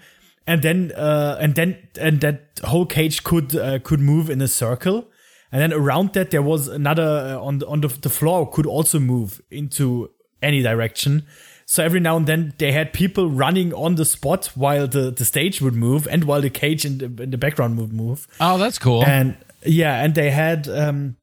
[0.47, 4.49] and then uh, and then and that whole cage could uh, could move in a
[4.49, 5.09] circle.
[5.53, 8.67] And then around that, there was another uh, on the, on the, the floor could
[8.67, 10.11] also move into
[10.43, 11.27] any direction.
[11.67, 15.25] So every now and then they had people running on the spot while the, the
[15.25, 18.29] stage would move and while the cage in the, in the background would move.
[18.41, 19.05] Oh, that's cool.
[19.05, 21.17] And yeah, and they had um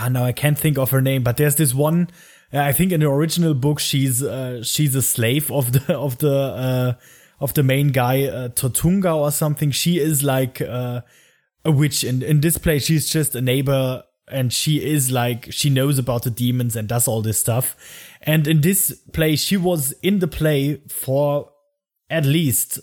[0.00, 2.08] oh, no, I can't think of her name, but there's this one
[2.52, 6.18] uh, I think in the original book she's uh, she's a slave of the of
[6.18, 6.92] the uh,
[7.40, 9.70] of the main guy uh, Tortunga or something.
[9.70, 11.00] She is like uh,
[11.66, 15.70] a witch in in this play she's just a neighbor and she is like she
[15.70, 17.76] knows about the demons and does all this stuff.
[18.22, 21.50] And in this play she was in the play for
[22.10, 22.80] at least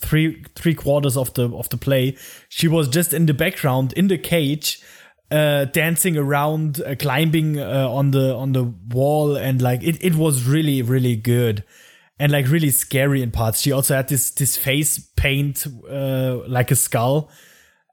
[0.00, 2.16] three three quarters of the of the play.
[2.48, 4.82] She was just in the background in the cage
[5.30, 9.36] uh dancing around uh, climbing uh, on the on the wall.
[9.36, 11.64] And like it it was really really good
[12.18, 16.70] and like really scary in parts she also had this this face paint uh like
[16.70, 17.30] a skull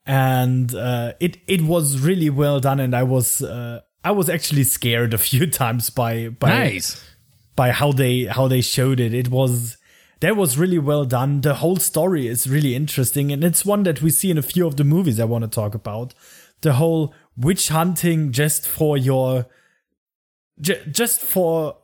[0.06, 4.64] and uh it it was really well done and i was uh i was actually
[4.64, 7.04] scared a few times by by Nice.
[7.56, 9.14] by how they how they showed it.
[9.14, 9.78] It was
[10.20, 11.42] that was really well done.
[11.42, 14.66] The whole story is really interesting, and it's one that we see in a few
[14.66, 16.14] of the movies I want to talk about.
[16.62, 19.48] The whole witch hunting just for your
[20.62, 21.76] ju- just for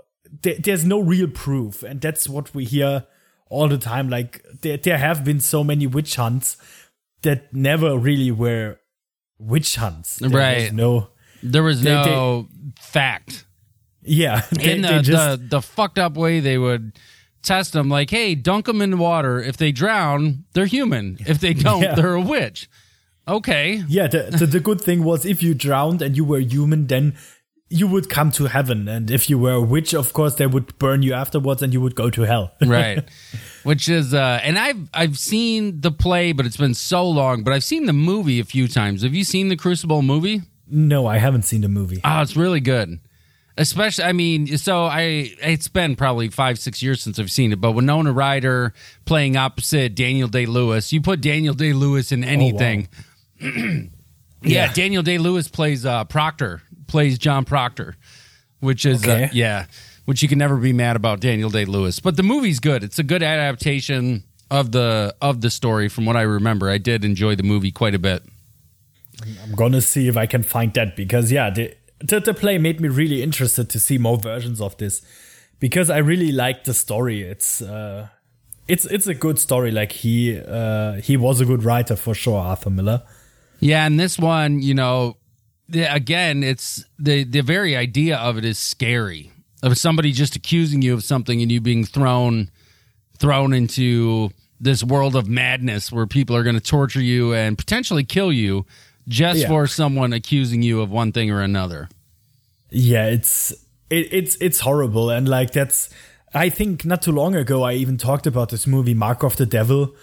[0.42, 3.06] there, there's no real proof, and that's what we hear
[3.50, 4.10] all the time.
[4.10, 6.58] Like there there have been so many witch hunts
[7.22, 8.80] that never really were
[9.38, 10.18] witch hunts.
[10.18, 10.74] There was Right.
[10.74, 11.10] No.
[11.42, 12.48] There was They- no
[12.80, 13.46] fact.
[14.02, 14.42] Yeah.
[14.52, 16.94] they- in they the, just- the the fucked up way they would
[17.42, 21.54] test them like hey dunk them in water if they drown they're human if they
[21.68, 21.96] don't Yeah.
[21.96, 22.70] they're a witch
[23.30, 26.88] okay Yeah, the, the the good thing was if you drowned and you were human,
[26.88, 27.16] then
[27.72, 30.78] you would come to heaven, and if you were a witch, of course, they would
[30.80, 32.54] burn you afterwards, and you would go to hell.
[32.66, 33.04] right.
[33.64, 37.54] Which is uh and i've i've seen the play but it's been so long but
[37.54, 39.04] i've seen the movie a few times.
[39.04, 40.42] Have you seen the crucible movie?
[40.72, 42.00] No, I haven't seen the movie.
[42.04, 43.00] oh it's really good.
[43.58, 47.60] Especially i mean so i it's been probably five six years since i've seen it
[47.60, 52.88] but winona ryder playing opposite daniel day-lewis you put daniel day-lewis in anything
[54.42, 54.74] yeah, Yeah.
[54.74, 57.96] daniel day-lewis plays uh proctor plays john proctor
[58.60, 59.66] which is uh, yeah
[60.06, 63.04] which you can never be mad about daniel day-lewis but the movie's good it's a
[63.04, 67.44] good adaptation of the of the story from what i remember i did enjoy the
[67.44, 68.24] movie quite a bit
[69.44, 72.80] I'm gonna see if I can find that because yeah, the, the the play made
[72.80, 75.02] me really interested to see more versions of this
[75.60, 77.24] because I really like the story.
[77.24, 78.08] It's uh,
[78.70, 79.72] it's it's a good story.
[79.72, 83.02] Like he uh, he was a good writer for sure, Arthur Miller.
[83.60, 85.18] Yeah, and this one, you know,
[85.68, 89.32] the, again, it's the the very idea of it is scary.
[89.62, 92.50] Of somebody just accusing you of something and you being thrown
[93.18, 94.30] thrown into
[94.62, 98.66] this world of madness where people are going to torture you and potentially kill you
[99.08, 99.48] just Yeah.
[99.50, 101.90] for someone accusing you of one thing or another.
[102.70, 103.52] Yeah, it's
[103.90, 105.90] it, it's it's horrible and like that's
[106.34, 109.46] I think not too long ago I even talked about this movie Mark of the
[109.46, 109.94] Devil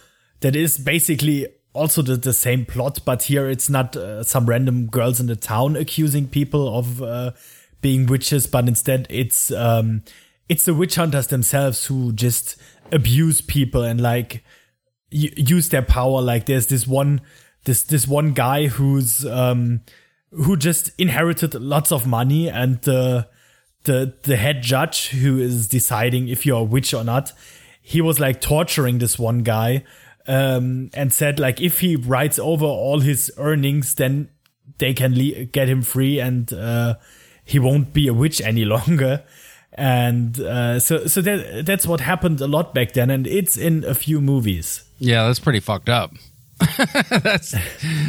[0.40, 4.86] that is basically also the, the same plot but here it's not uh, some random
[4.86, 7.30] girls in the town accusing people of uh,
[7.80, 10.02] being witches but instead it's um
[10.48, 12.56] it's the witch hunters themselves who just
[12.92, 14.44] abuse people and like
[15.10, 16.20] use their power.
[16.20, 17.20] Like there's this one
[17.64, 19.80] this this one guy who's um
[20.30, 23.28] who just inherited lots of money and the
[23.84, 27.32] the the head judge who is deciding if you're a witch or not
[27.80, 29.84] he was like torturing this one guy
[30.28, 34.28] um and said like if he writes over all his earnings then
[34.78, 36.94] they can le- get him free and uh
[37.44, 39.22] he won't be a witch any longer
[39.72, 43.84] and uh so so that that's what happened a lot back then and it's in
[43.84, 46.12] a few movies Yeah, that's pretty fucked up.
[47.10, 47.54] that's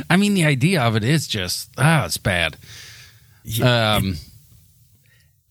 [0.09, 2.55] I mean the idea of it is just ah, it's bad.
[3.61, 4.15] Um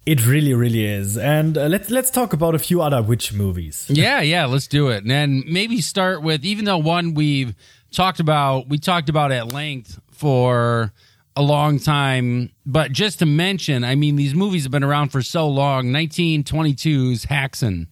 [0.07, 1.19] It really, really is.
[1.19, 3.87] And uh, let's let's talk about a few other witch movies.
[3.91, 5.03] Yeah, yeah, let's do it.
[5.03, 7.55] And then maybe start with even though one we've
[7.91, 10.93] talked about, we talked about at length for
[11.35, 15.23] a long time, but just to mention, I mean, these movies have been around for
[15.23, 15.87] so long.
[15.87, 17.89] 1922's Häxan,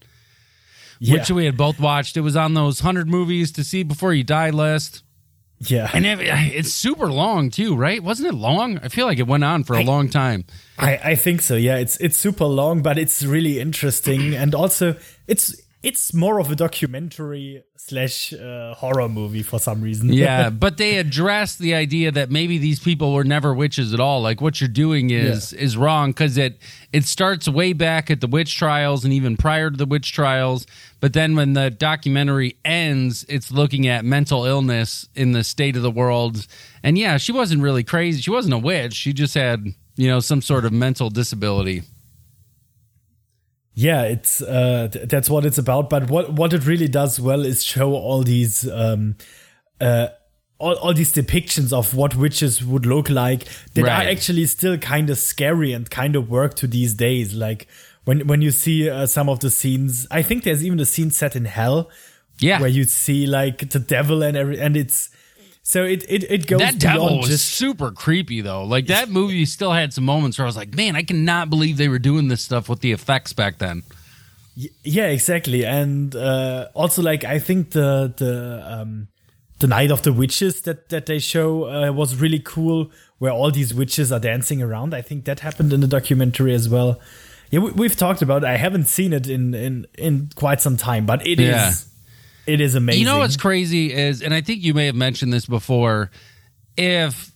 [0.98, 2.16] Yeah, which we had both watched.
[2.16, 5.03] It was on those 100 movies to see before you die list.
[5.70, 5.90] Yeah.
[5.92, 8.02] And it, it's super long too, right?
[8.02, 8.78] Wasn't it long?
[8.78, 10.44] I feel like it went on for a long time.
[10.78, 11.54] I, I think so.
[11.54, 14.96] Yeah, it's it's super long, but it's really interesting, and also
[15.26, 20.10] it's it's more of a documentary slash uh, horror movie for some reason.
[20.10, 24.22] Yeah, but they address the idea that maybe these people were never witches at all.
[24.22, 26.58] Like what you're doing is is wrong because it
[26.92, 30.66] it starts way back at the witch trials and even prior to the witch trials.
[31.00, 35.82] But then when the documentary ends, it's looking at mental illness in the state of
[35.82, 36.46] the world.
[36.82, 38.22] And yeah, she wasn't really crazy.
[38.22, 38.94] She wasn't a witch.
[38.94, 39.66] She just had
[39.96, 41.82] you know some sort of mental disability.
[43.74, 45.90] Yeah, it's uh, th- that's what it's about.
[45.90, 49.16] But what what it really does well is show all these um,
[49.80, 50.08] uh,
[50.58, 54.06] all, all these depictions of what witches would look like that Right.
[54.06, 57.34] are actually still kind of scary and kind of work to these days.
[57.34, 57.66] Like
[58.04, 61.10] when when you see uh, some of the scenes, I think there's even a scene
[61.10, 61.90] set in hell
[62.38, 65.10] Yeah, where you see like the devil and every and it's
[65.66, 68.64] So it it, it goes that devil was just super creepy though.
[68.64, 71.78] Like that movie still had some moments where I was like, man, I cannot believe
[71.78, 73.82] they were doing this stuff with the effects back then.
[74.84, 75.64] Yeah, exactly.
[75.64, 79.08] And uh, also, like, I think the the um,
[79.58, 83.50] the Night of the Witches that that they show uh, was really cool, where all
[83.50, 84.94] these witches are dancing around.
[84.94, 87.00] I think that happened in the documentary as well.
[87.50, 88.44] Yeah, we, we've talked about.
[88.44, 88.48] it.
[88.48, 91.72] I haven't seen it in in in quite some time, but it is Yeah.
[92.46, 93.00] It is amazing.
[93.00, 96.10] You know what's crazy is, and I think you may have mentioned this before,
[96.76, 97.32] if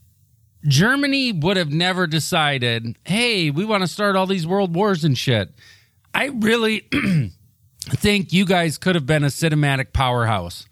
[0.67, 5.17] Germany would have never decided, hey, we want to start all these world wars and
[5.17, 5.51] shit,
[6.15, 6.89] I really
[7.81, 10.67] think you guys could have been a cinematic powerhouse.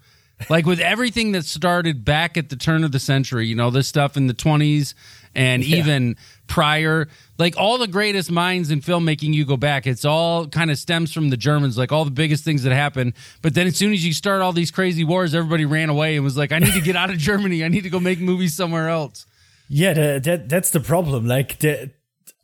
[0.51, 3.89] Like with everything that started back at the turn of the century, you know, this
[3.89, 4.95] stuff in the 20s
[5.35, 10.47] and even prior, like all the greatest minds in filmmaking, you go back, it's all
[10.47, 13.15] kind of stems from the Germans, like all the biggest things that happened.
[13.43, 16.25] But then as soon as you start all these crazy wars, everybody ran away and
[16.25, 17.65] was like, I need to get out of Germany.
[17.65, 19.27] I need to go make movies somewhere else.
[19.69, 21.27] Yeah, the, that that's the problem.
[21.27, 21.91] Like the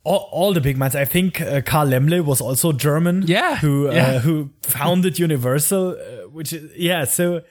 [0.03, 0.95] all, all the big minds.
[0.95, 3.23] I think uh, Carl Laemmle was also German.
[3.25, 4.05] Yeah, who yeah.
[4.05, 7.05] Uh, who founded Universal, uh, which is yeah.
[7.05, 7.41] So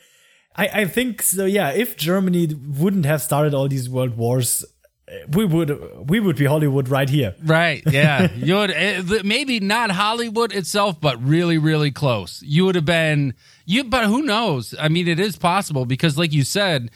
[0.57, 1.45] I I think so.
[1.45, 4.65] Yeah, if Germany wouldn't have started all these world wars,
[5.09, 5.71] uh, we would
[6.11, 7.35] we would be Hollywood right here.
[7.43, 7.83] Right.
[7.93, 8.31] Yeah.
[8.35, 12.43] you would eh, maybe not Hollywood itself, but really, really close.
[12.45, 13.35] You would have been
[13.65, 14.75] you, but who knows?
[14.79, 16.91] I mean, it is possible because, like you said,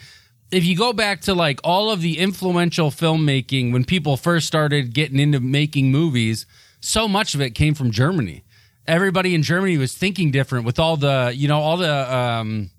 [0.51, 4.93] if you go back to like all of the influential filmmaking when people first started
[4.93, 6.45] getting into making movies,
[6.79, 8.43] so much of it came from Germany.
[8.85, 12.69] Everybody in Germany was thinking different with all the, you know, all the um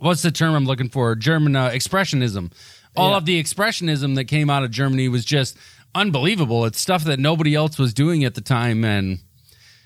[0.00, 1.14] what's the term I'm looking for?
[1.14, 2.52] German uh, expressionism.
[2.96, 3.16] All Yeah.
[3.18, 5.56] of the expressionism that came out of Germany was just
[5.94, 6.64] unbelievable.
[6.66, 9.18] It's stuff that nobody else was doing at the time, and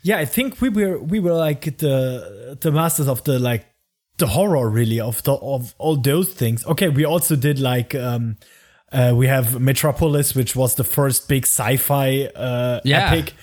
[0.03, 3.67] Yeah, I think we were we were like the the masters of the like
[4.19, 6.65] the horror really of the of all those things.
[6.67, 8.37] Okay, we also did like um
[8.93, 13.07] uh we have Metropolis, which was the first big sci-fi uh Yeah.
[13.13, 13.35] epic.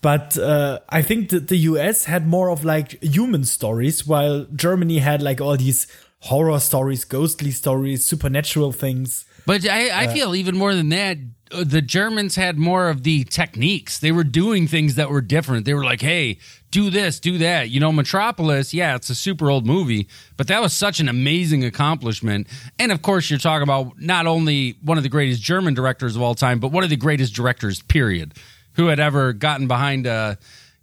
[0.00, 4.98] But uh, I think that the US had more of like human stories, while Germany
[4.98, 5.86] had like all these
[6.20, 9.24] horror stories, ghostly stories, supernatural things.
[9.46, 11.16] But I, I feel even more than that.
[11.52, 13.98] uh, The Germans had more of the techniques.
[13.98, 15.64] They were doing things that were different.
[15.64, 16.38] They were like, "Hey,
[16.70, 18.74] do this, do that." You know, Metropolis.
[18.74, 20.06] Yeah, it's a super old movie,
[20.36, 22.46] but that was such an amazing accomplishment.
[22.78, 26.22] And of course, you're talking about not only one of the greatest German directors of
[26.22, 28.34] all time, but one of the greatest directors, period,
[28.78, 30.38] who had ever gotten behind a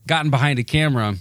[0.06, 1.16] gotten behind a camera.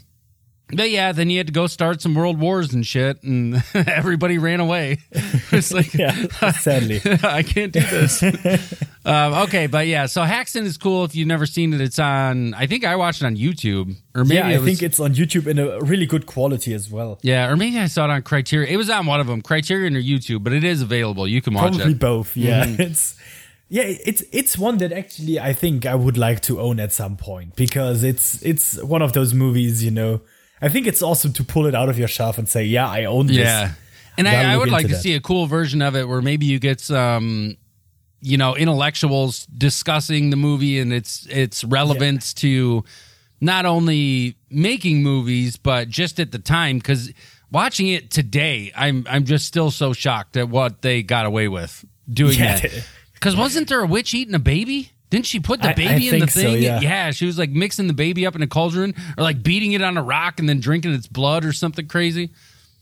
[0.75, 4.39] But yeah, then you had to go start some world wars and shit, and everybody
[4.39, 4.97] ran away.
[5.53, 7.03] it's like, Yeah, sadly.
[7.23, 8.23] I can't do this.
[9.05, 11.05] um, okay, but yeah, so Häxan is cool.
[11.05, 12.55] If you've never seen it, it's on.
[12.55, 15.15] I think I watched it on YouTube, or maybe yeah, I was, think it's on
[15.15, 17.19] YouTube in a really good quality as well.
[17.23, 18.73] yeah, or maybe I saw it on Criterion.
[18.73, 21.29] It was on one of them, Criterion or YouTube, but it is available.
[21.29, 21.99] You can watch Probably it.
[21.99, 22.37] both.
[22.39, 22.81] Yeah, Mm-hmm.
[22.83, 23.17] it's
[23.69, 27.17] yeah, it's it's one that actually I think I would like to own at some
[27.17, 29.83] point because it's it's one of those movies.
[29.83, 30.21] You know,
[30.61, 33.05] I think it's awesome to pull it out of your shelf and say, "Yeah, I
[33.05, 33.73] own this." Yeah.
[34.17, 35.01] And I, I would like to that.
[35.03, 37.57] see a cool version of it where maybe you get some,
[38.21, 42.85] you know, intellectuals discussing the movie and its its relevance to
[43.41, 46.79] not only making movies but just at the time.
[46.79, 47.13] Because
[47.51, 51.85] watching it today, I'm I'm just still so shocked at what they got away with
[52.09, 52.61] doing Yeah.
[52.61, 52.87] that.
[53.25, 54.91] Because wasn't there a witch eating a baby?
[55.09, 56.63] Didn't she put the I- I baby in the think so, thing?
[56.63, 57.11] yeah.
[57.11, 59.97] she was like mixing the baby up in a cauldron or like beating it on
[59.97, 62.31] a rock and then drinking its blood or something crazy.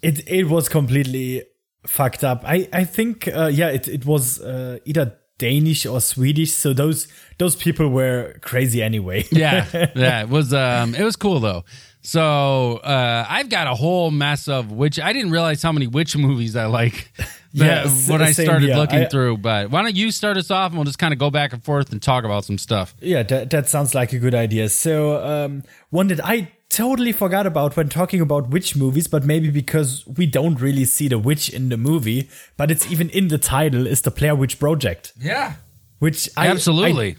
[0.03, 1.45] it it was completely
[1.87, 2.43] fucked up.
[2.45, 6.53] I I think uh, yeah, it it was uh, either Danish or Swedish.
[6.53, 7.07] So those
[7.39, 9.27] those people were crazy anyway.
[9.31, 10.23] yeah, yeah.
[10.23, 11.65] It was um, it was cool though.
[12.05, 16.17] So uh, I've got a whole mess of which I didn't realize how many witch
[16.17, 17.12] movies I like.
[17.55, 18.77] Yeah, that- s- when I same started here.
[18.77, 19.37] looking I- through.
[19.37, 21.62] But why don't you start us off and we'll just kind of go back and
[21.62, 22.95] forth and talk about some stuff.
[22.99, 24.71] Yeah, that, that sounds like a good idea.
[24.71, 29.51] So, um, one that I totally forgot about when talking about witch movies, but maybe
[29.51, 33.37] because we don't really see the witch in the movie, but it's even in the
[33.37, 35.57] title, is the Blair Witch Project, Yeah,
[35.98, 37.19] which I absolutely.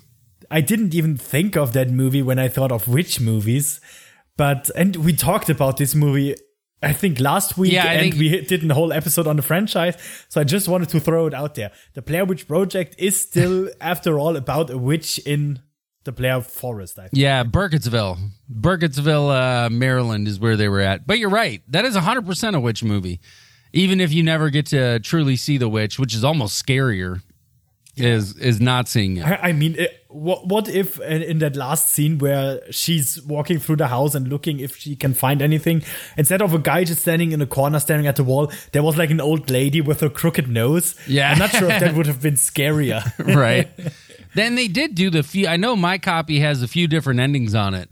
[0.49, 3.79] I, I didn't even think of that movie when I thought of witch movies,
[4.37, 6.35] but and we talked about this movie.
[6.81, 9.95] I think last week, Yeah, and think- we did a whole episode on the franchise.
[10.27, 11.71] So I just wanted to throw it out there.
[11.93, 15.61] The Blair Witch Project is still, after all, about a witch in
[16.03, 16.99] the Blair Forest.
[16.99, 17.13] I think.
[17.13, 18.17] yeah, Burkittsville,
[18.53, 21.07] Burkittsville, uh, Maryland is where they were at.
[21.07, 23.21] But you're right, that is 100 percent a witch movie.
[23.71, 27.21] Even if you never get to truly see the witch, which is almost scarier.
[27.95, 29.25] Is is not seeing it.
[29.25, 33.59] I, I mean, it, what what if in, in that last scene where she's walking
[33.59, 35.83] through the house and looking if she can find anything,
[36.17, 38.97] instead of a guy just standing in a corner staring at the wall, there was
[38.97, 40.95] like an old lady with a crooked nose.
[41.07, 41.31] Yeah.
[41.31, 43.03] I'm not sure if that would have been scarier.
[43.35, 43.69] right.
[44.35, 45.47] Then they did do the few.
[45.47, 47.89] I know my copy has a few different endings on it.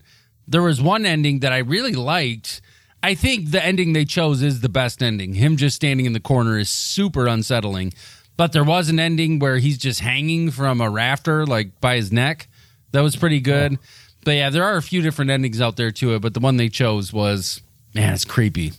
[0.47, 2.61] There was one ending that I really liked.
[3.03, 5.33] I think the ending they chose is the best ending.
[5.33, 7.93] Him just standing in the corner is super unsettling.
[8.41, 12.11] But there was an ending where he's just hanging from a rafter, like by his
[12.11, 12.47] neck.
[12.91, 13.77] That was pretty good.
[14.25, 16.23] But yeah, there are a few different endings out there to it.
[16.23, 17.61] But the one they chose was,
[17.93, 18.73] man, it's creepy.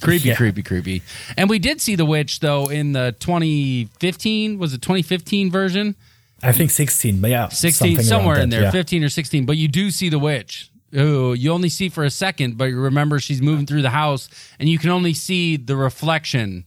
[0.00, 0.34] Creepy, Yeah.
[0.34, 1.02] creepy, creepy.
[1.36, 5.94] And we did see the witch though in the 2015 was it 2015 version?
[6.42, 8.70] I think 16, but yeah, 16 somewhere in that, there, yeah.
[8.72, 9.46] 15 or 16.
[9.46, 10.72] But you do see the witch.
[10.90, 14.28] Who you only see for a second, but you remember she's moving through the house,
[14.58, 16.64] and you can only see the reflection.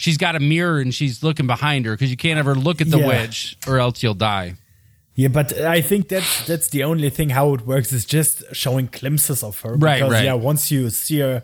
[0.00, 2.90] She's got a mirror and she's looking behind her because you can't ever look at
[2.90, 3.06] the Yeah.
[3.08, 4.54] witch or else you'll die.
[5.14, 8.88] Yeah, but I think that's that's the only thing how it works is just showing
[8.90, 9.74] glimpses of her.
[9.76, 10.24] Right, because, right.
[10.24, 11.42] Yeah, once you see her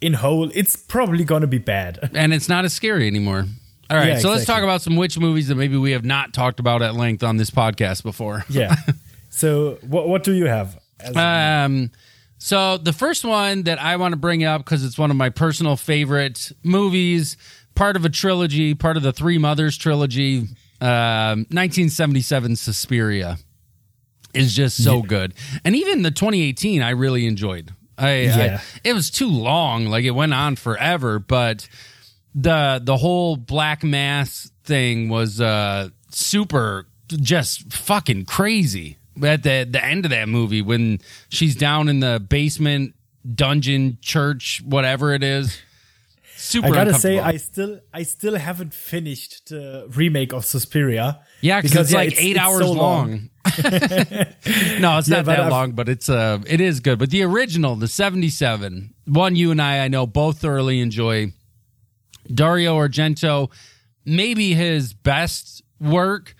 [0.00, 2.10] in whole, it's probably gonna be bad.
[2.14, 3.46] and it's not as scary anymore.
[3.90, 6.32] All right, Yeah, so let's talk about some witch movies that maybe we have not
[6.34, 8.44] talked about at length on this podcast before.
[8.48, 8.76] yeah.
[9.30, 10.78] So what what do you have?
[11.00, 11.90] As- Um,
[12.38, 15.28] so the first one that I want to bring up because it's one of my
[15.30, 17.36] personal favorite movies,
[17.78, 20.38] part of a trilogy, part of the Three Mothers trilogy,
[20.80, 23.38] um, 1977 Suspiria
[24.34, 25.32] is just so good,
[25.64, 27.72] and even the 2018 I really enjoyed.
[27.96, 28.60] I, Yeah.
[28.60, 31.68] I it was too long, like it went on forever, but
[32.34, 39.82] the the whole Black Mass thing was uh super just fucking crazy at the the
[39.82, 42.94] end of that movie when she's down in the basement
[43.34, 45.58] dungeon church whatever it is
[46.38, 47.18] super I gotta say.
[47.18, 51.20] I still I still haven't finished the remake of Suspiria.
[51.40, 53.30] yeah because it's yeah, like eight it's hours so long,
[53.64, 57.22] no it's Yeah, not that I've- long but it's uh it is good but the
[57.22, 61.32] original the 77 one you and i i know both thoroughly enjoy
[62.32, 63.50] dario argento
[64.04, 66.34] maybe his best work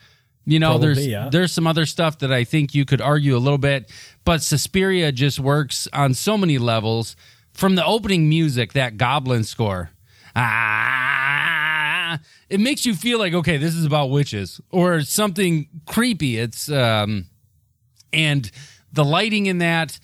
[0.44, 1.28] you know Probably, there's yeah.
[1.30, 3.90] there's some other stuff that i think you could argue a little bit
[4.24, 7.16] but suspiria just works on so many levels
[7.58, 9.90] from the opening music that goblin score
[10.36, 12.20] ah.
[12.48, 16.38] It makes you feel like okay this is about witches or something creepy.
[16.38, 17.26] It's um
[18.12, 18.48] and
[18.92, 19.98] the lighting in that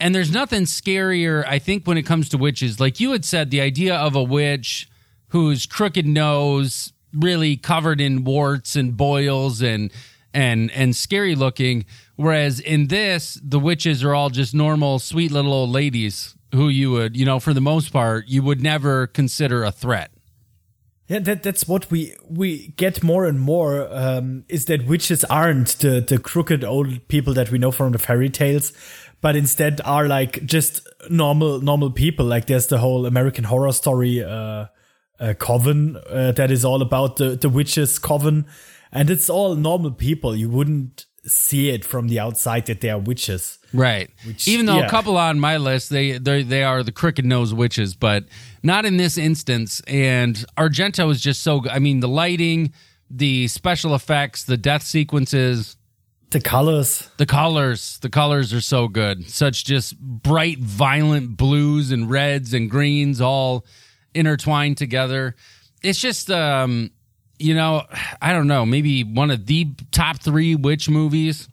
[0.00, 2.80] and there's nothing scarier i think when it comes to witches.
[2.80, 4.88] Like you had said the idea of a witch
[5.28, 9.92] whose crooked nose really covered in warts and boils and
[10.32, 11.84] and and scary looking
[12.16, 16.90] whereas in this the witches are all just normal sweet little old ladies who you
[16.90, 20.10] would you know for the most part you would never consider a threat
[21.06, 25.78] Yeah, that that's what we we get more and more um, is that witches aren't
[25.80, 28.72] the the crooked old people that we know from the fairy tales,
[29.20, 30.80] but instead are like just
[31.10, 32.24] normal normal people.
[32.24, 34.66] Like there's the whole American Horror Story uh,
[35.20, 38.46] uh, coven uh, that is all about the the witches coven,
[38.90, 40.34] and it's all normal people.
[40.34, 43.58] You wouldn't see it from the outside that they are witches.
[43.72, 44.10] Right.
[44.46, 47.94] Even though a couple on my list, they they they are the crooked nose witches,
[47.94, 48.24] but
[48.62, 49.80] not in this instance.
[49.88, 51.68] And Argento is just so.
[51.68, 52.72] I mean, the lighting,
[53.10, 55.76] the special effects, the death sequences,
[56.30, 57.08] The colors.
[57.16, 57.98] the colors.
[58.00, 59.28] The colors are so good.
[59.28, 63.64] Such just bright, violent blues and reds and greens all
[64.14, 65.34] intertwined together.
[65.82, 66.90] It's just um,
[67.38, 67.82] you know,
[68.22, 71.48] I don't know, maybe one of the top three witch movies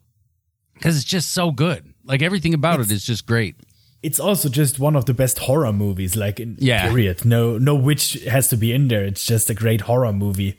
[0.74, 1.94] because it's just so good.
[2.04, 3.56] Like everything about it is just great.
[4.04, 6.88] it's also just one of the best horror movies like in Yeah.
[6.90, 10.58] period no no witch has to be in there it's just a great horror movie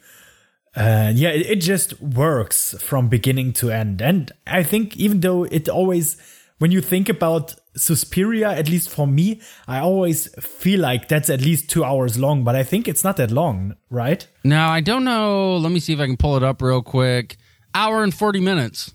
[0.77, 5.43] and yeah it, it just works from beginning to end and i think even though
[5.45, 6.17] it always
[6.61, 11.41] when you think about suspiria at least for me i always feel like that's at
[11.41, 15.05] least two hours long but i think it's not that long right Now I don't
[15.05, 15.57] know.
[15.57, 17.37] Let me see if I can pull it up real quick.
[17.75, 18.93] Hour and forty minutes.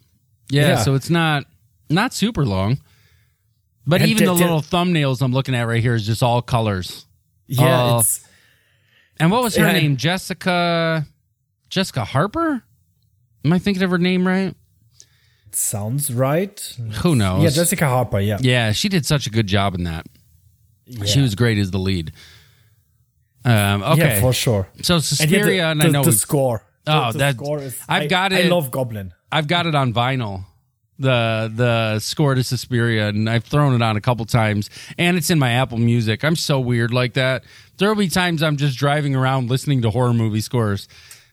[0.51, 0.77] Yeah, Yeah.
[0.83, 1.45] so it's not
[1.89, 2.79] not super long.
[3.87, 7.05] But And even the- little thumbnails I'm looking at right here is just all colors.
[7.47, 8.27] yeah uh, it's
[9.19, 9.95] And what was her name?
[9.97, 11.07] Jessica
[11.69, 12.61] Jessica Harper?
[13.45, 14.53] Am I thinking of her name right?
[15.55, 16.59] Sounds right
[17.03, 17.43] Who knows?
[17.43, 20.05] yeah jessica harper yeah Yeah, she did such a good job in that.
[21.05, 22.13] She was great as the lead.
[23.45, 26.63] Um, okay, yeah for sure so and Suspiria, yeah, and the, I know the score
[26.85, 28.45] Oh, the that- score is I've I- got it.
[28.45, 30.45] i love goblin I've got it on vinyl.
[30.99, 35.29] The the score to Suspiria, and I've thrown it on a couple times, and it's
[35.29, 36.23] in my Apple Music.
[36.23, 37.43] I'm so weird like that.
[37.77, 40.87] There will be times I'm just driving around listening to horror movie scores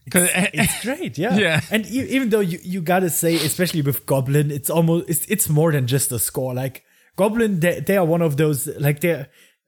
[0.07, 1.37] it's great, yeah.
[1.37, 1.61] Yeah.
[1.71, 5.49] And e- even though you, you gotta say, especially with Goblin, it's almost it's it's
[5.49, 6.55] more than just a score.
[6.55, 6.85] Like
[7.17, 9.27] Goblin, they, they are one of those like they.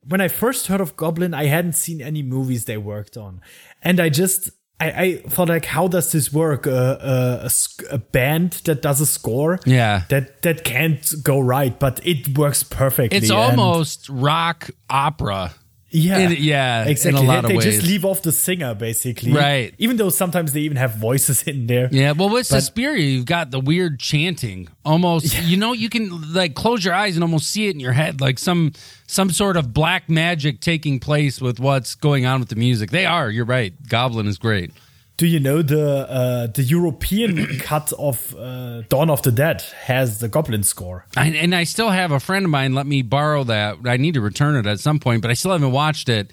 [0.09, 3.41] When I first heard of Goblin, I hadn't seen any movies they worked on,
[3.83, 6.67] and I just I, I thought like, how does this work?
[6.67, 7.49] Uh, uh,
[7.91, 10.03] a, a band that does a score, Yeah.
[10.11, 13.17] that that can't go right, but it works perfectly.
[13.19, 15.55] It's almost rock opera.
[15.91, 17.27] Yeah, in- yeah, in a exactly.
[17.27, 19.75] lot they, of they just leave off the singer basically, Right.
[19.79, 21.89] Even though sometimes they even have voices in there.
[21.93, 24.69] Yeah, well, with Suspiria, you've got the weird chanting.
[24.85, 27.93] Almost, you know, you can like close your eyes and almost see it in your
[27.93, 28.73] head, like some
[29.07, 32.91] some sort of black magic taking place with what's going on with the music.
[32.91, 33.31] They are.
[33.31, 33.73] You're right.
[33.89, 34.73] Goblin is great.
[35.17, 40.21] Do you know the uh, the European cut of uh, Dawn of the Dead has
[40.21, 41.07] the Goblin score?
[41.17, 43.79] I, and I still have a friend of mine let me borrow that.
[43.87, 46.33] I need to return it at some point, but I still haven't watched it.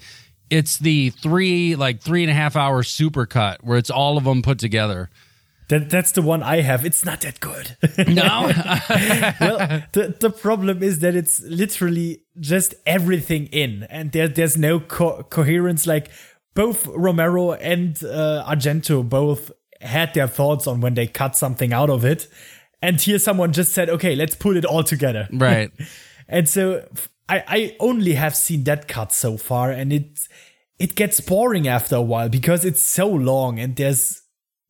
[0.50, 4.24] It's the three like three and a half hour super cut where it's all of
[4.24, 5.08] them put together.
[5.68, 6.84] That that's the one I have.
[6.84, 7.78] It's not that good.
[8.06, 8.52] No,
[9.40, 14.78] well, the the problem is that it's literally just everything in, and there there's no
[14.78, 15.86] co- coherence.
[15.86, 16.10] Like
[16.54, 19.50] both Romero and uh, Argento both
[19.80, 22.28] had their thoughts on when they cut something out of it,
[22.80, 25.70] and here someone just said, "Okay, let's put it all together." right.
[26.26, 26.88] And so
[27.28, 30.18] I only have seen that cut so far, and it
[30.78, 34.22] it gets boring after a while because it's so long and there's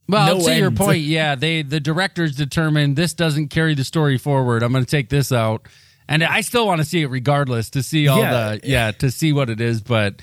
[0.08, 4.18] Well, no to your point, yeah, they the directors determined this doesn't carry the story
[4.18, 4.62] forward.
[4.62, 5.68] I'm going to take this out,
[6.08, 8.32] and I still want to see it regardless to see all Yeah.
[8.56, 9.80] the yeah to see what it is.
[9.80, 10.20] But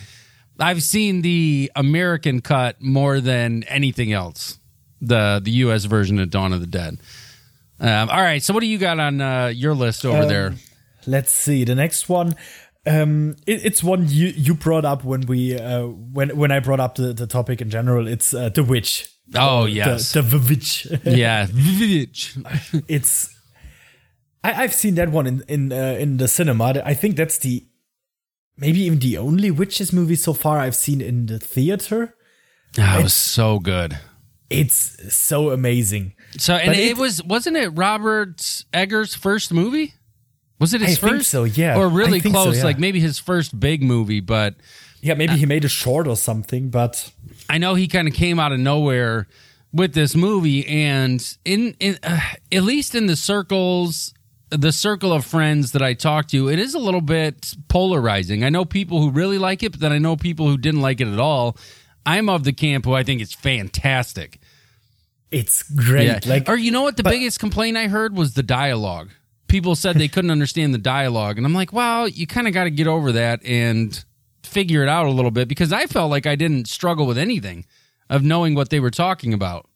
[0.62, 4.60] I've seen the American cut more than anything else.
[5.02, 5.86] The the U.S.
[5.86, 7.00] version of Dawn of the Dead.
[7.80, 10.54] Um, all right, so what do you got on uh, your list over there?
[11.08, 12.36] Let's see the next one.
[12.86, 16.80] Um, it, it's one you you brought up when we uh, when when I brought
[16.80, 18.08] up the, the topic in general.
[18.08, 19.08] It's uh, the witch.
[19.34, 20.88] Oh The- yes, the, the witch.
[21.06, 22.38] yeah, Village.
[22.88, 23.36] it's
[24.44, 26.82] I, I've seen that one in in uh, in the cinema.
[26.86, 27.66] I think that's the
[28.58, 32.16] maybe even the only witches movie so far I've seen in the theater.
[32.76, 33.98] That was so good.
[34.50, 36.14] It's so amazing.
[36.38, 39.94] So and it, it- was wasn't it Robert Eggers' first movie?
[40.60, 41.32] Was it his I think first?
[41.32, 41.78] so, yeah.
[41.78, 42.64] Or really think so, close, yeah.
[42.66, 44.54] like maybe his first big movie, but
[45.02, 47.12] Yeah, maybe he made a short or something, but
[47.50, 49.28] I know he kind of came out of nowhere
[49.74, 52.20] with this movie and in, in uh,
[52.52, 54.14] at least in the circles
[54.52, 58.44] the circle of friends that I talk to, it is a little bit polarizing.
[58.44, 61.02] I know people who really like it, but then I know people who didn't like
[61.02, 61.58] it at all.
[62.06, 64.40] I'm of the camp who I think it's fantastic.
[65.32, 66.26] it's great.
[66.26, 66.98] Like or you know what?
[66.98, 69.10] The biggest complaint I heard was the dialogue.
[69.48, 72.64] People said they couldn't understand the dialogue, and I'm like, well, you kind of got
[72.66, 74.04] to get over that and
[74.44, 77.66] figure it out a little bit because I felt like I didn't struggle with anything
[78.10, 79.68] of knowing what they were talking about.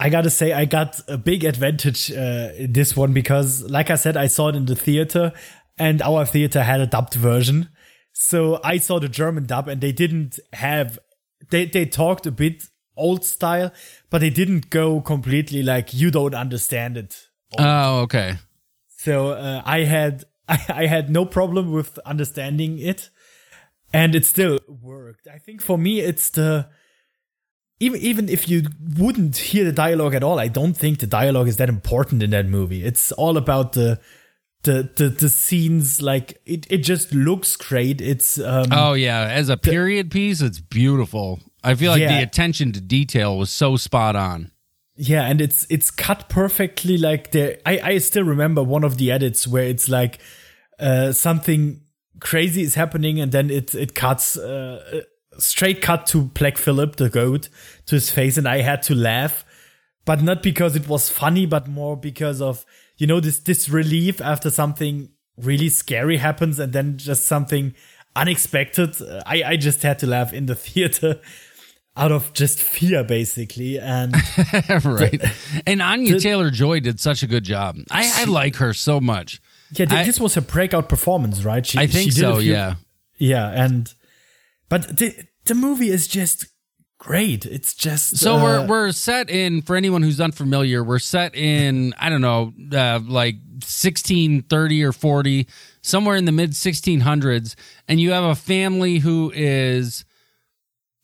[0.00, 3.96] I gotta say, I got a big advantage uh, in this one because, like I
[3.96, 5.32] said, I saw it in the theater,
[5.78, 7.68] and our theater had a dubbed version.
[8.14, 10.98] So I saw the German dub, and they didn't have
[11.50, 12.64] they they talked a bit
[12.96, 13.72] old style,
[14.08, 17.28] but they didn't go completely like you don't understand it.
[17.58, 18.36] Oh, okay.
[18.88, 23.10] So uh, I had I, I had no problem with understanding it,
[23.92, 25.28] and it still worked.
[25.28, 26.68] I think for me, it's the
[27.80, 28.64] even even if you
[28.98, 32.30] wouldn't hear the dialogue at all, I don't think the dialogue is that important in
[32.30, 32.84] that movie.
[32.84, 33.98] It's all about the
[34.62, 36.02] the the, the scenes.
[36.02, 38.00] Like it, it just looks great.
[38.02, 41.40] It's um, Oh yeah, as a period piece, it's beautiful.
[41.64, 44.50] I feel like the attention to detail was so spot on.
[44.96, 46.98] Yeah, and it's it's cut perfectly.
[46.98, 50.18] Like the I I still remember one of the edits where it's like
[50.78, 51.80] uh something
[52.20, 55.02] crazy is happening, and then it it cuts uh,
[55.38, 57.48] straight cut to Black Phillip the goat
[57.86, 59.44] to his face, and I had to laugh,
[60.04, 62.64] but not because it was funny, but more because of
[62.96, 67.74] you know this this relief after something really scary happens, and then just something
[68.16, 68.94] unexpected.
[69.26, 71.20] I I just had to laugh in the theater.
[71.96, 74.14] Out of just fear, basically, and
[74.84, 75.20] right.
[75.66, 77.76] And Anya Taylor Joy did such a good job.
[77.90, 79.40] I, I like her so much.
[79.72, 81.66] Yeah, I- this was her breakout performance, right?
[81.66, 82.74] She, I think she so, few- yeah.
[83.18, 83.92] yeah, and
[84.70, 85.14] but the
[85.44, 86.46] the movie is just
[86.98, 87.44] great.
[87.44, 90.82] It's just So uh, we're we're set in for anyone who's unfamiliar.
[90.82, 95.46] We're set in I don't know, uh, like sixteen thirty or forty,
[95.82, 97.56] somewhere in the mid sixteen hundreds,
[97.88, 100.04] and you have a family who is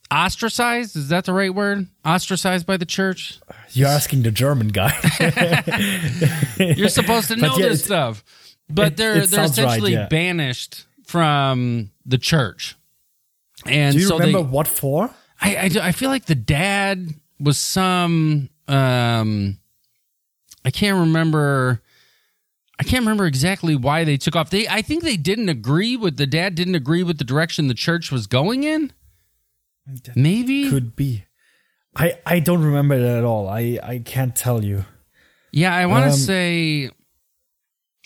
[0.09, 0.95] ostracized.
[0.95, 1.87] Is that the right word?
[2.05, 3.39] Ostracized by the church.
[3.71, 4.93] you're asking the German guy.
[6.59, 8.23] You're supposed to know yeah, this stuff,
[8.69, 10.07] but it- they're it they're sounds right, essentially yeah.
[10.07, 12.76] banished from the church.
[13.65, 15.09] And Do you so remember they, what for?
[15.41, 19.57] I, I, I feel like the dad was some um
[20.65, 21.81] I can't remember
[22.79, 24.49] I can't remember exactly why they took off.
[24.49, 27.73] They I think they didn't agree with the dad didn't agree with the direction the
[27.73, 28.91] church was going in.
[30.15, 31.25] Maybe Could be.
[31.95, 33.47] I I don't remember that at all.
[33.47, 34.85] I I can't tell you.
[35.51, 36.89] Yeah, I want to Um, say,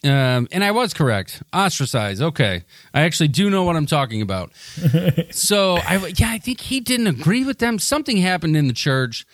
[0.03, 1.43] um, and I was correct.
[1.53, 2.21] Ostracize.
[2.21, 4.51] Okay, I actually do know what I'm talking about.
[5.31, 7.77] so I, yeah, I think he didn't agree with them.
[7.79, 9.25] Something happened in the church,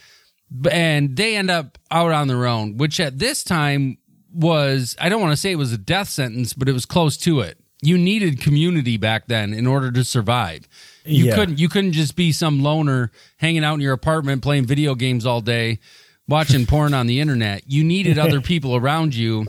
[0.71, 2.77] and they end up out on their own.
[2.77, 3.97] Which at this time
[4.33, 7.17] was, I don't want to say it was a death sentence, but it was close
[7.17, 7.57] to it.
[7.81, 10.67] You needed community back then in order to survive.
[11.05, 11.35] You Yeah.
[11.35, 11.59] couldn't.
[11.59, 15.41] You couldn't just be some loner hanging out in your apartment playing video games all
[15.41, 15.79] day
[16.27, 17.63] watching porn on the internet.
[17.67, 19.45] You needed other people around you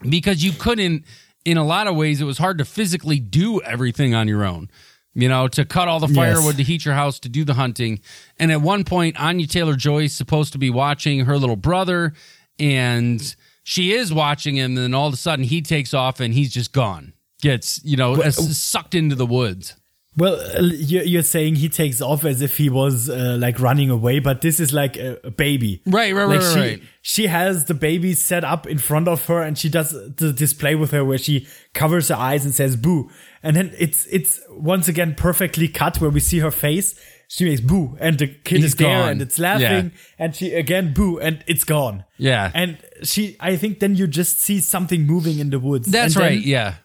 [0.00, 1.04] because you couldn't,
[1.44, 4.70] in a lot of ways, it was hard to physically do everything on your own.
[5.14, 8.00] You know, to cut all the firewood, to heat your house, to do the hunting.
[8.38, 12.12] And at one point, Anya Taylor Joy is supposed to be watching her little brother,
[12.60, 13.34] and
[13.64, 14.76] she is watching him.
[14.76, 17.14] And then all of a sudden, he takes off and he's just gone.
[17.40, 19.74] Gets, you know, sucked into the woods.
[20.18, 24.18] Well, uh, you're, saying he takes off as if he was uh, like running away,
[24.18, 25.80] but this is like a, baby.
[25.86, 26.82] Right, right, like right, she, right.
[27.02, 30.74] She has the baby set up in front of her, and she does the display
[30.74, 33.10] with her where she covers her eyes and says "boo,"
[33.44, 36.98] and then it's it's once again perfectly cut where we see her face.
[37.28, 39.08] She makes boo, and the kid He's is there, gone.
[39.10, 42.04] and it's laughing, and she again boo, and it's gone.
[42.16, 42.50] Yeah.
[42.54, 45.88] and she, I think, then you just see something moving in the woods.
[45.88, 46.40] That's right.
[46.40, 46.76] Yeah.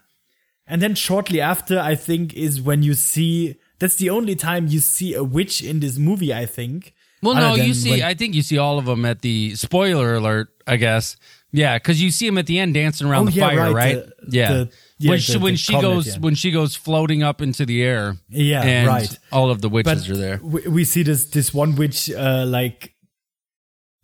[0.68, 4.80] And then shortly after, I think, is when you see that's the only time you
[4.80, 6.94] see a witch in this movie, I think.
[7.22, 10.16] Well, no, you see, when- I think you see all of them at the spoiler
[10.16, 11.16] alert, I guess.
[11.52, 13.74] Yeah, because you see him at the end dancing around Oh, the yeah, fire, right,
[13.74, 13.96] right?
[13.96, 14.54] the- yeah.
[14.54, 16.18] the- yeah, when the- she, when the she comet, goes yeah.
[16.20, 18.16] when she goes floating up into the air.
[18.30, 19.20] Yeah, and right.
[19.32, 20.40] All of the witches but are there.
[20.42, 22.93] We, we see this this one witch uh, like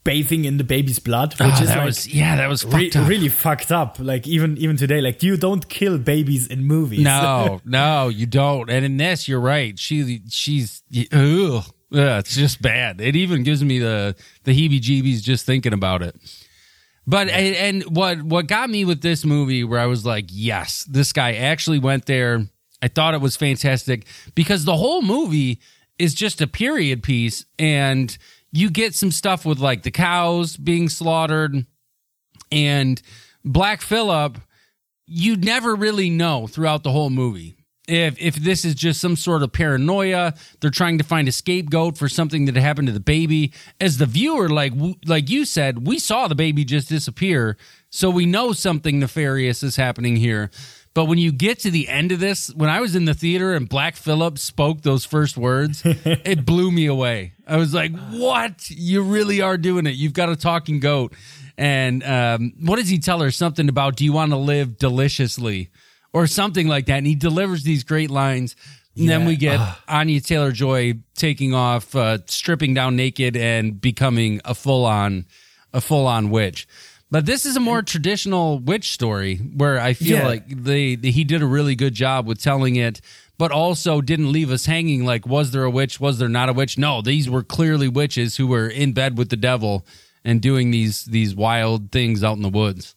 [0.04, 2.86] bathing in the baby's blood, ah, which Oh, is like was yeah, that was re-
[2.90, 3.10] fucked up.
[3.10, 3.98] really fucked up.
[4.00, 7.02] Like even even today, like you don't kill babies in movies.
[7.02, 8.70] No, no, you don't.
[8.70, 9.78] And in this, you're right.
[9.78, 10.82] She she's
[11.12, 13.02] ugh, yeah, it's just bad.
[13.02, 16.16] It even gives me the the heebie-jeebies just thinking about it.
[17.08, 20.84] But and, and what what got me with this movie, where I was like, yes,
[20.90, 22.46] this guy actually went there.
[22.82, 25.60] I thought it was fantastic because the whole movie
[25.98, 28.16] is just a period piece, and
[28.52, 31.66] you get some stuff with like the cows being slaughtered
[32.52, 33.02] and
[33.44, 34.40] Black Phillip
[35.12, 37.56] you never really know throughout the whole movie.
[37.88, 41.98] If if this is just some sort of paranoia they're trying to find a scapegoat
[41.98, 43.52] for something that happened to the baby.
[43.82, 44.74] As the viewer like
[45.06, 47.58] like you said we saw the baby just disappear
[47.90, 50.52] so we know something nefarious is happening here
[50.94, 53.54] but when you get to the end of this when i was in the theater
[53.54, 58.70] and black phillip spoke those first words it blew me away i was like what
[58.70, 61.14] you really are doing it you've got a talking goat
[61.60, 63.32] and um, what does he tell her?
[63.32, 65.70] Something about, do you want to live deliciously?
[66.14, 67.00] Or something like that.
[67.00, 68.56] And he delivers these great lines.
[68.98, 74.40] And then we get Anya Taylor Joy taking off, uh, stripping down naked and becoming
[74.46, 75.26] a full on,
[75.74, 76.66] a full on witch.
[77.12, 80.28] But this is a more traditional witch story where I feel Yeah.
[80.28, 83.02] like they, they he did a really good job with telling it,
[83.38, 85.06] but also didn't leave us hanging.
[85.06, 86.00] Like, was there a witch?
[86.00, 86.78] Was there not a witch?
[86.78, 89.86] No, these were clearly witches who were in bed with the devil
[90.24, 92.96] and doing these these wild things out in the woods.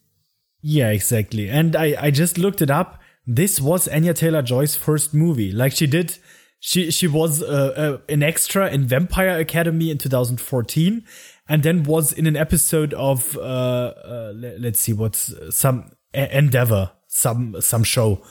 [0.60, 1.48] Yeah, exactly.
[1.48, 3.00] And I, I just looked it up.
[3.26, 5.52] This was Anya Taylor Joy's first movie.
[5.52, 6.18] Like she did,
[6.60, 11.04] she she was uh, uh, an extra in Vampire Academy in 2014,
[11.52, 16.92] and then was in an episode of uh, uh le- let's see what's some Endeavour,
[17.08, 18.22] some some show,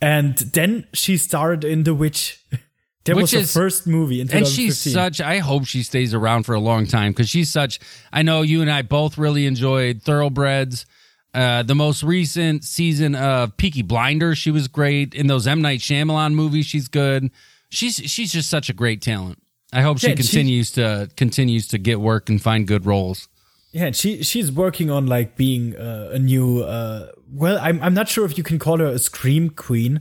[0.00, 2.38] and then she starred in The Witch.
[3.04, 5.20] That Which was her is- first movie in And she's such.
[5.20, 7.80] I hope she stays around for a long time because she's such.
[8.12, 10.86] I know you and I both really enjoyed Thoroughbreds.
[11.34, 15.80] Uh, the most recent season of Peaky Blinders, she was great in those M Night
[15.80, 16.66] Shyamalan movies.
[16.66, 17.32] She's good.
[17.70, 19.41] She's she's just such a great talent.
[19.72, 23.28] I hope she Yeah, continues to continues to get work and find good roles.
[23.72, 26.62] Yeah, she she's working on like being uh, a new.
[26.62, 30.00] Uh, well, I'm I'm not sure if you can call her a scream queen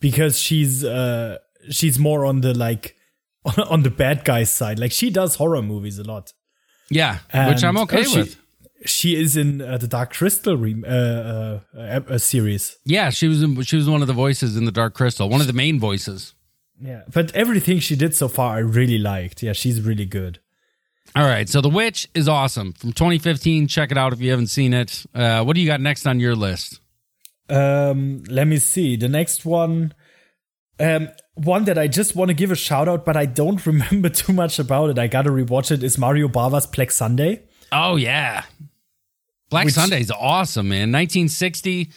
[0.00, 1.38] because she's uh,
[1.70, 2.94] she's more on the like
[3.70, 4.78] on the bad guys side.
[4.78, 6.32] Like she does horror movies a lot.
[6.90, 8.36] Yeah, which I'm okay oh, she- with.
[8.84, 12.76] She is in uh, the Dark Crystal re- uh, uh, series.
[12.84, 15.40] Yeah, she was in, she was one of the voices in the Dark Crystal, one
[15.40, 16.34] of the main voices.
[16.80, 19.42] Yeah, but everything she did so far, I really liked.
[19.42, 20.40] Yeah, she's really good.
[21.14, 23.68] All right, so The Witch is awesome from 2015.
[23.68, 25.06] Check it out if you haven't seen it.
[25.14, 26.80] Uh, what do you got next on your list?
[27.48, 28.96] Um, let me see.
[28.96, 29.94] The next one.
[30.78, 34.08] Um, one that I just want to give a shout out, but I don't remember
[34.10, 34.98] too much about it.
[34.98, 35.82] I gotta rewatch it.
[35.82, 37.44] Is Mario Bava's Black Sunday?
[37.72, 38.44] Oh yeah,
[39.48, 40.92] Black Which- Sunday's awesome, man.
[40.92, 41.90] 1960.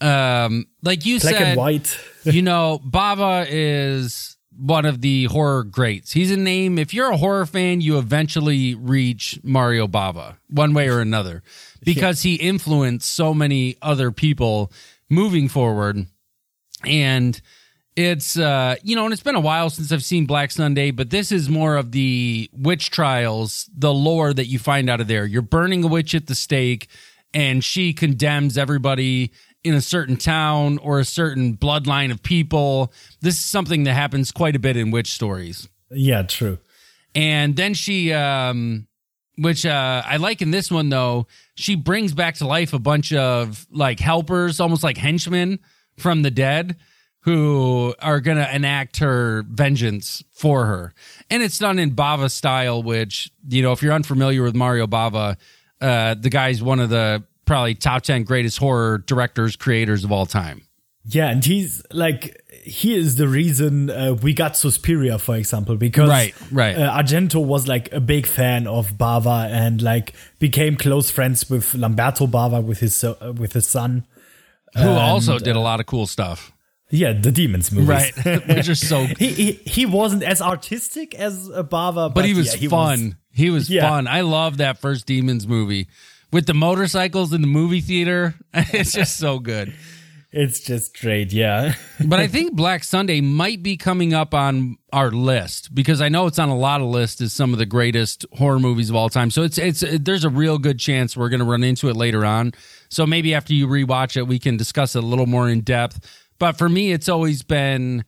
[0.00, 1.98] Um, like you Black said, white.
[2.24, 6.12] you know, Bava is one of the horror greats.
[6.12, 6.78] He's a name.
[6.78, 11.42] If you're a horror fan, you eventually reach Mario Bava one way or another
[11.84, 14.72] because he influenced so many other people
[15.08, 16.06] moving forward.
[16.84, 17.40] And
[17.96, 21.10] it's uh you know, and it's been a while since I've seen Black Sunday, but
[21.10, 25.24] this is more of the witch trials, the lore that you find out of there.
[25.24, 26.88] You're burning a witch at the stake
[27.32, 29.32] and she condemns everybody
[29.66, 32.92] in a certain town or a certain bloodline of people.
[33.20, 35.68] This is something that happens quite a bit in witch stories.
[35.90, 36.58] Yeah, true.
[37.14, 38.86] And then she, um,
[39.38, 43.12] which uh, I like in this one though, she brings back to life a bunch
[43.12, 45.58] of like helpers, almost like henchmen
[45.96, 46.76] from the dead,
[47.20, 50.94] who are gonna enact her vengeance for her.
[51.28, 55.36] And it's done in Bava style, which you know, if you're unfamiliar with Mario Bava,
[55.80, 60.26] uh, the guy's one of the probably top ten greatest horror directors, creators of all
[60.26, 60.62] time.
[61.08, 66.08] Yeah, and he's like he is the reason uh, we got Suspiria, for example, because
[66.08, 66.76] Right, right.
[66.76, 71.74] Uh, Argento was like a big fan of Bava and like became close friends with
[71.74, 74.04] Lamberto Bava with his uh, with his son.
[74.76, 76.52] Who also did a lot of cool stuff.
[76.90, 77.88] Yeah, the Demons movies.
[77.88, 78.46] Right.
[78.48, 82.34] Which are so he, he he wasn't as artistic as uh, Bava, but, but he
[82.34, 83.16] was yeah, fun.
[83.32, 83.88] he was Yeah.
[83.88, 84.06] fun.
[84.08, 85.86] I love that first Demons movie
[86.32, 88.34] with the motorcycles in the movie theater.
[88.54, 89.72] It's just so good.
[90.32, 91.32] it's just great.
[91.32, 91.74] Yeah,
[92.04, 96.26] But I think Black Sunday might be coming up on our list because I know
[96.26, 99.08] it's on a lot of lists as some of the greatest horror movies of all
[99.08, 99.30] time.
[99.30, 102.24] So it's it's there's a real good chance we're going to run into it later
[102.24, 102.52] on.
[102.90, 106.00] So maybe after you rewatch it, we can discuss it a little more in depth.
[106.38, 108.04] But for me, it's always been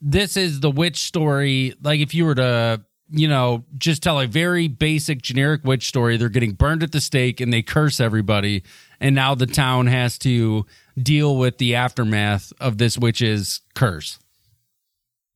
[0.00, 1.74] this is the witch story.
[1.82, 6.16] Like if you were to, you know, just tell a very basic generic witch story,
[6.16, 8.62] they're getting burned at the stake and they curse everybody.
[9.00, 10.64] And now the town has to
[11.00, 14.18] deal with the aftermath of this witch's curse.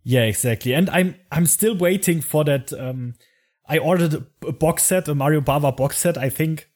[0.05, 0.73] yeah, exactly.
[0.73, 2.73] And I'm I'm still waiting for that.
[2.73, 3.15] Um,
[3.69, 6.17] I ordered a, box set, a Mario Bava box set.
[6.17, 6.71] I think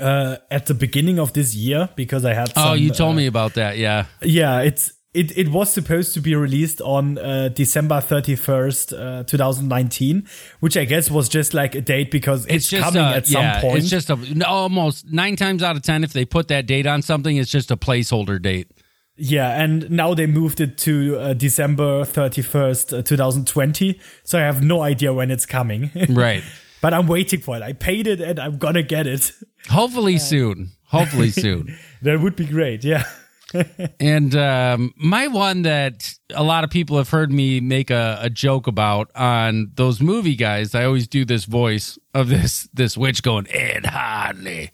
[0.00, 2.52] uh, at the beginning of this year because I had.
[2.56, 3.76] oh, you told uh, me about that.
[3.76, 4.06] Yeah.
[4.22, 10.26] Yeah, it's it, it was supposed to be released on uh, December 31st, uh, 2019,
[10.60, 13.28] which I guess was just like a date because it's, It's just coming uh, at
[13.30, 13.78] yeah, some point.
[13.78, 17.02] It's just a almost nine times out of ten, if they put that date on
[17.02, 18.68] something, it's just a placeholder date.
[19.16, 23.98] yeah, and now they moved it to uh, December 31st, uh, 2020.
[24.24, 25.90] So I have no idea when it's coming.
[26.10, 26.42] Right.
[26.82, 27.62] but I'm waiting for it.
[27.62, 29.32] I paid it and I'm gonna get it.
[29.70, 30.72] Hopefully soon.
[30.88, 31.76] Hopefully soon.
[32.02, 32.84] that would be great.
[32.84, 33.04] Yeah.
[34.00, 38.30] And um, my one that a lot of people have heard me make a, a
[38.30, 43.22] joke about on those movie guys, I always do this voice of this this witch
[43.22, 44.70] going Ed Harley,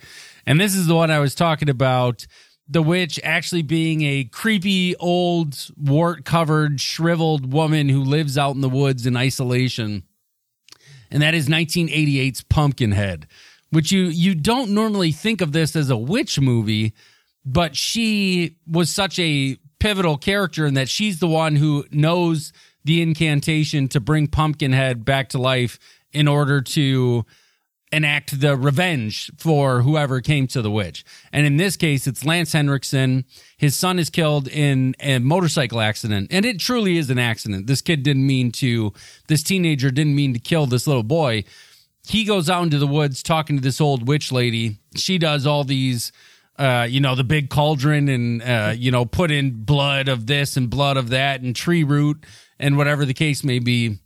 [0.46, 2.26] and this is the one I was talking about.
[2.68, 8.60] The witch actually being a creepy old wart covered shriveled woman who lives out in
[8.62, 10.04] the woods in isolation,
[11.10, 13.26] and that is 1988's Pumpkinhead,
[13.70, 16.94] which you you don't normally think of this as a witch movie
[17.44, 22.52] but she was such a pivotal character in that she's the one who knows
[22.84, 25.78] the incantation to bring Pumpkinhead back to life
[26.12, 27.24] in order to
[27.92, 31.04] enact the revenge for whoever came to the witch.
[31.32, 33.24] And in this case, it's Lance Henriksen.
[33.58, 36.28] His son is killed in a motorcycle accident.
[36.30, 37.66] And it truly is an accident.
[37.66, 38.94] This kid didn't mean to,
[39.28, 41.44] this teenager didn't mean to kill this little boy.
[42.06, 44.78] He goes out into the woods talking to this old witch lady.
[44.96, 46.12] She does all these
[46.58, 50.56] uh, you know, the big cauldron and, uh, you know, put in blood of this
[50.56, 52.24] and blood of that and tree root
[52.58, 53.98] and whatever the case may be.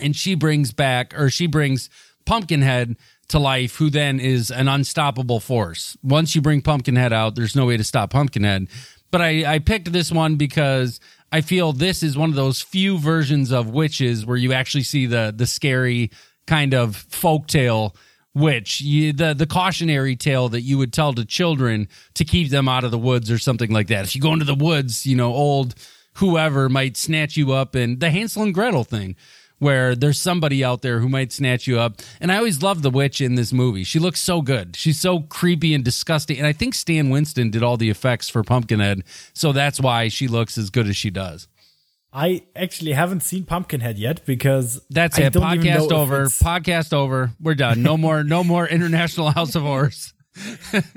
[0.00, 1.90] And she brings back, or she brings
[2.26, 2.96] Pumpkinhead
[3.28, 5.96] to life, who then is an unstoppable force.
[6.02, 8.68] Once you bring Pumpkinhead out, there's no way to stop Pumpkinhead.
[9.10, 10.98] But I, I picked this one because
[11.30, 15.06] I feel this is one of those few versions of witches where you actually see
[15.06, 16.10] the the scary
[16.46, 17.94] kind of folktale
[18.34, 22.68] witch, you, the the cautionary tale that you would tell to children to keep them
[22.68, 24.04] out of the woods or something like that.
[24.04, 25.74] If you go into the woods, you know, old
[26.14, 29.16] whoever might snatch you up, and the Hansel and Gretel thing.
[29.60, 32.02] Where there's somebody out there who might snatch you up.
[32.20, 33.84] And I always love the witch in this movie.
[33.84, 34.76] She looks so good.
[34.76, 36.36] She's so creepy and disgusting.
[36.36, 39.04] And I think Stan Winston did all the effects for Pumpkinhead.
[39.32, 41.46] So that's why she looks as good as she does.
[42.16, 45.32] I actually haven't seen Pumpkinhead yet because That's I it.
[45.32, 46.24] don't even know Podcast over.
[46.26, 47.32] Podcast over.
[47.40, 47.82] We're done.
[47.82, 48.22] No more.
[48.22, 50.12] No more International House of Horrors.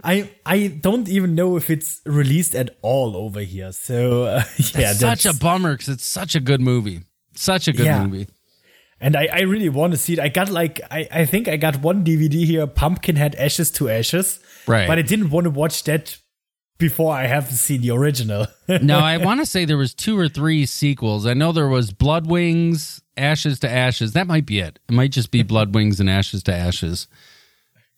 [0.04, 3.72] I I don't even know if it's released at all over here.
[3.72, 4.44] So uh,
[4.76, 7.02] yeah, It's such a bummer because it's such a good movie.
[7.36, 8.06] Such a good Yeah.
[8.06, 8.28] movie.
[9.00, 10.20] and I, I really want to see it.
[10.20, 14.40] I got like I, I think I got one DVD here, Pumpkinhead Ashes to Ashes.
[14.68, 14.88] Right.
[14.88, 16.18] But I didn't want to watch that
[16.78, 18.48] before I have seen the original.
[18.68, 21.26] no, I want to say there was two or three sequels.
[21.26, 24.14] I know there was Blood Wings, Ashes to Ashes.
[24.14, 24.80] That might be it.
[24.88, 27.08] It might just be Blood Wings and Ashes to Ashes.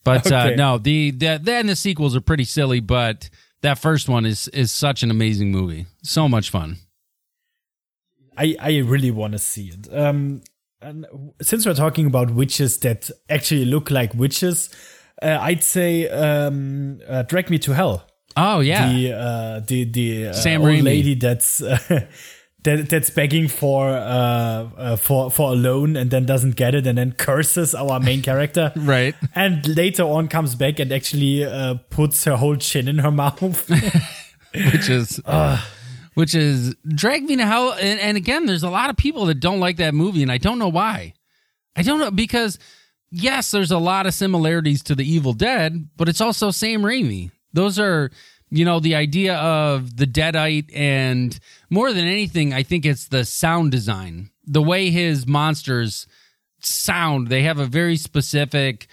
[0.03, 2.79] But uh, no, the, the then the sequels are pretty silly.
[2.79, 3.29] But
[3.61, 5.85] that first one is is such an amazing movie.
[6.03, 6.77] So much fun.
[8.37, 9.93] I, I really want to see it.
[9.93, 10.41] Um,
[10.81, 11.05] and
[11.41, 14.69] since we're talking about witches that actually look like witches,
[15.21, 18.08] uh, I'd say um, uh, Drag Me to Hell.
[18.37, 20.83] Oh yeah, The uh, the the uh, Sam old Raimi.
[20.83, 21.77] lady that's uh,
[22.63, 26.85] that that's begging for uh, uh, for for a loan and then doesn't get it
[26.87, 28.71] and then curses our main character.
[28.77, 29.15] right.
[29.35, 33.69] And later on comes back and actually uh, puts her whole chin in her mouth.
[34.53, 35.19] which is
[36.15, 39.39] which is drag me to hell and, and again there's a lot of people that
[39.39, 41.13] don't like that movie and i don't know why
[41.75, 42.57] i don't know because
[43.11, 47.29] yes there's a lot of similarities to the evil dead but it's also sam raimi
[47.53, 48.11] those are
[48.49, 51.39] you know the idea of the deadite and
[51.69, 56.07] more than anything i think it's the sound design the way his monsters
[56.59, 58.87] sound they have a very specific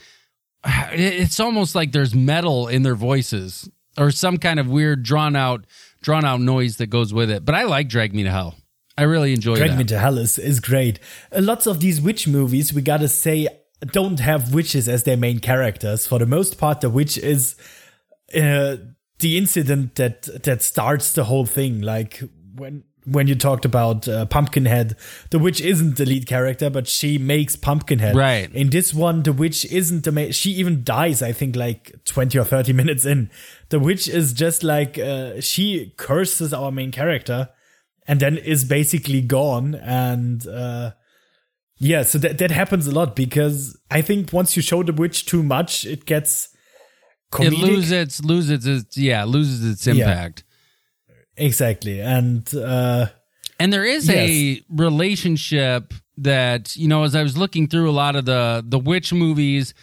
[0.93, 5.65] it's almost like there's metal in their voices or some kind of weird drawn out
[6.03, 7.45] drawn out noise that goes with it.
[7.45, 8.55] But I like Drag Me to Hell.
[8.99, 9.79] I really enjoy Drag that.
[9.79, 10.99] Me to Hell is, is great.
[11.33, 13.49] Uh, lots of these witch movies, we gotta say,
[13.93, 16.07] don't have witches as their main characters.
[16.07, 17.57] For the most part, the witch is
[18.35, 18.77] uh,
[19.19, 21.81] the incident that that starts the whole thing.
[21.81, 22.23] Like
[22.55, 24.97] when when you talked about uh, Pumpkinhead,
[25.31, 28.17] the witch isn't the lead character, but she makes Pumpkinhead.
[28.17, 28.53] Right.
[28.53, 30.33] In this one, the witch isn't the main.
[30.33, 31.23] She even dies.
[31.23, 33.31] I think like twenty or thirty minutes in.
[33.69, 37.49] The witch is just like uh, she curses our main character
[38.07, 40.93] and then is basically gone and uh
[41.79, 45.27] yeah so that that happens a lot because i think once you show the witch
[45.27, 46.49] too much it gets
[47.41, 50.45] it loses its loses its yeah loses its impact.
[51.37, 53.07] exactly and uh
[53.59, 58.17] And there is a relationship that, you know, as I was looking through a lot
[58.17, 59.75] of the the witch movies,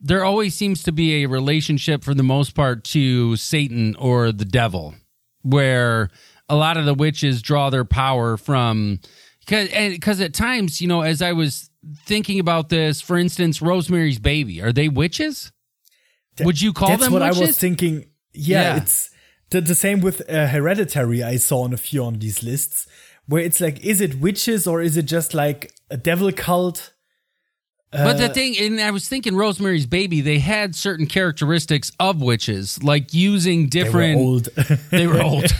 [0.00, 4.44] there always seems to be a relationship for the most part to Satan or the
[4.44, 4.94] devil,
[5.42, 6.10] where
[6.48, 9.00] a lot of the witches draw their power from
[9.46, 11.70] because at times, you know, as I was
[12.06, 15.52] thinking about this, for instance, Rosemary's Baby, are they witches?
[16.40, 17.40] Would you call that's them That's what witches?
[17.42, 18.76] i was thinking yeah, Yeah.
[18.82, 19.10] it's
[19.50, 22.86] the, the same with uh, hereditary i saw on a few on these lists
[23.26, 26.92] where it's like is it witches or is it just like a devil cult
[27.92, 32.82] But the thing, and I was thinking Rosemary's Baby, they had certain characteristics of witches,
[32.82, 34.16] like using they were different.
[34.18, 34.44] old
[34.90, 35.44] They were old.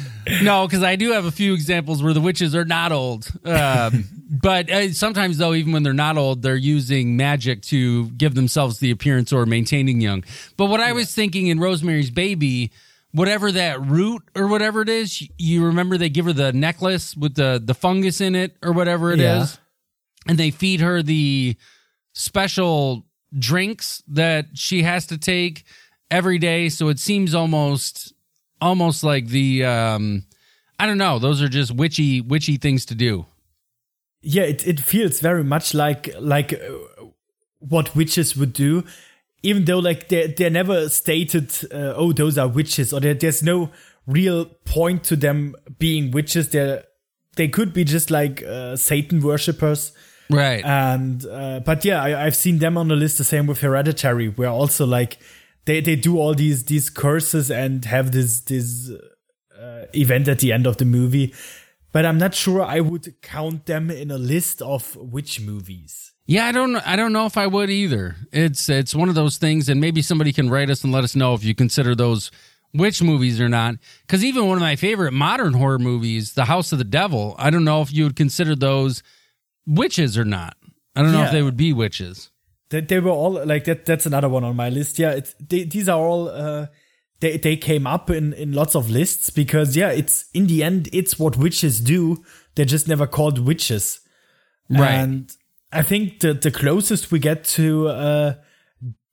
[0.42, 3.28] no, because I do have a few examples where the witches are not old.
[3.44, 8.34] Um, but uh, sometimes, though, even when they're not old, they're using magic to give
[8.34, 10.24] themselves the appearance or maintaining young.
[10.56, 12.70] But what I was thinking in Rosemary's Baby,
[13.12, 17.34] whatever that root or whatever it is, you remember they give her the necklace with
[17.34, 20.30] the the fungus in it or whatever it is, Yeah.
[20.30, 21.56] and they feed her the
[22.12, 23.06] special
[23.38, 25.64] drinks that she has to take
[26.10, 26.68] every day.
[26.68, 28.12] So it seems almost
[28.60, 30.24] almost like the um
[30.78, 33.26] I don't know, those are just witchy witchy things to do.
[34.22, 37.04] yeah it, it feels very much like like uh,
[37.58, 38.84] what witches would do
[39.42, 43.70] even though like they're, they're never stated uh, oh those are witches or there's no
[44.06, 46.84] real point to them being witches they're
[47.36, 49.92] they could be just like uh, satan worshippers
[50.28, 50.64] Right.
[50.64, 54.28] and uh, but yeah I, i've seen them on the list the same with hereditary
[54.28, 55.18] where also like
[55.64, 58.90] they, they do all these these curses and have this this
[59.60, 61.34] uh, event at the end of the movie
[61.92, 66.46] but i'm not sure i would count them in a list of witch movies Yeah,
[66.46, 66.76] I don't.
[66.86, 68.14] I don't know if I would either.
[68.30, 71.16] It's it's one of those things, and maybe somebody can write us and let us
[71.16, 72.30] know if you consider those
[72.72, 73.74] witch movies or not.
[74.06, 77.50] Because even one of my favorite modern horror movies, The House of the Devil, I
[77.50, 79.02] don't know if you would consider those
[79.66, 80.54] witches or not.
[80.94, 82.30] I don't know if they would be witches.
[82.70, 84.98] They, they were all like that that's another one on my list.
[84.98, 86.66] Yeah it's they, these are all uh
[87.20, 90.88] they, they came up in, in lots of lists because yeah it's in the end
[90.92, 92.24] it's what witches do.
[92.54, 94.00] They're just never called witches.
[94.72, 94.92] Right.
[94.92, 95.36] and
[95.72, 98.34] i think the the closest we get to uh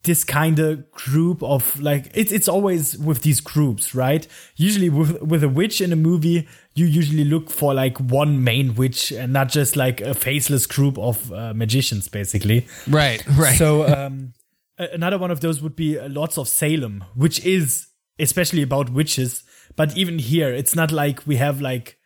[0.08, 4.28] this kind of group of like it's it's always with these groups right?
[4.56, 6.48] Usually with with a witch in a movie
[6.78, 10.98] you usually look for like one main witch and not just like a faceless group
[10.98, 13.26] of uh, magicians basically Right.
[13.36, 13.58] Right.
[13.58, 14.34] so um
[14.78, 17.88] another one of those would be Lords of Salem, which is
[18.20, 19.44] especially about witches.
[19.76, 21.98] But even here, it's not like we have like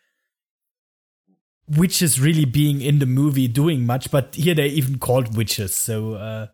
[1.67, 4.11] witches really being in the movie doing much.
[4.11, 5.75] But here they're even called witches.
[5.75, 6.47] So uh,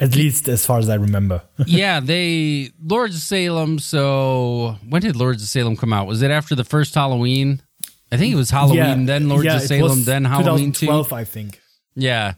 [0.00, 1.42] at least as far as I remember.
[1.66, 3.78] yeah, they Lords of Salem.
[3.78, 6.06] So when did Lords of Salem come out?
[6.06, 7.62] Was it after the first Halloween?
[8.10, 10.86] I think it was Halloween, then Lords yeah, of Salem, then Halloween two.
[10.86, 11.60] 2012, I think.
[11.94, 12.34] Yeah.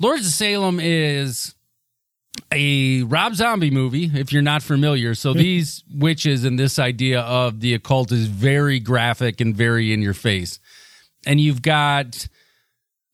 [0.00, 1.54] Lords of Salem is
[2.50, 5.14] a Rob Zombie movie, if you're not familiar.
[5.14, 10.02] So these witches and this idea of the occult is very graphic and very in
[10.02, 10.58] your face.
[11.24, 12.26] And you've got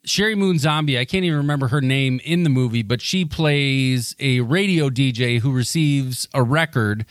[0.09, 0.99] Sheri Moon Zombie.
[0.99, 5.39] I can't even remember her name in the movie, but she plays a radio DJ
[5.41, 7.05] who receives a record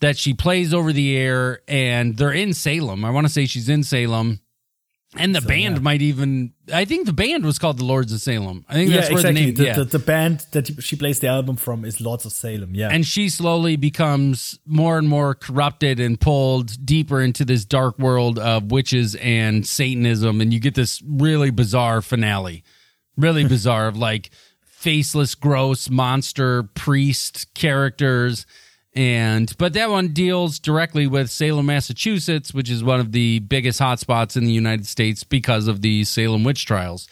[0.00, 3.04] that she plays over the air, and they're in Salem.
[3.06, 4.40] I want to say she's in Salem.
[5.14, 5.82] And the band yeah.
[5.82, 8.64] might even, I think the band was called the Lords of Salem.
[8.66, 9.40] I think Yeah, that's where exactly.
[9.40, 9.74] the name, The, yeah.
[9.74, 12.74] the, the band that she plays the album from is Lords of Salem.
[12.74, 12.88] Yeah.
[12.90, 18.38] and she slowly becomes more and more corrupted and pulled deeper into this dark world
[18.38, 20.40] of witches and Satanism.
[20.40, 22.64] And you get this really bizarre finale,
[23.18, 24.30] really bizarre of like
[24.62, 28.46] faceless, gross monster priest characters.
[28.94, 33.80] And but that one deals directly with Salem, Massachusetts, which is one of the biggest
[33.80, 37.08] hotspots in the United States because of the Salem witch trials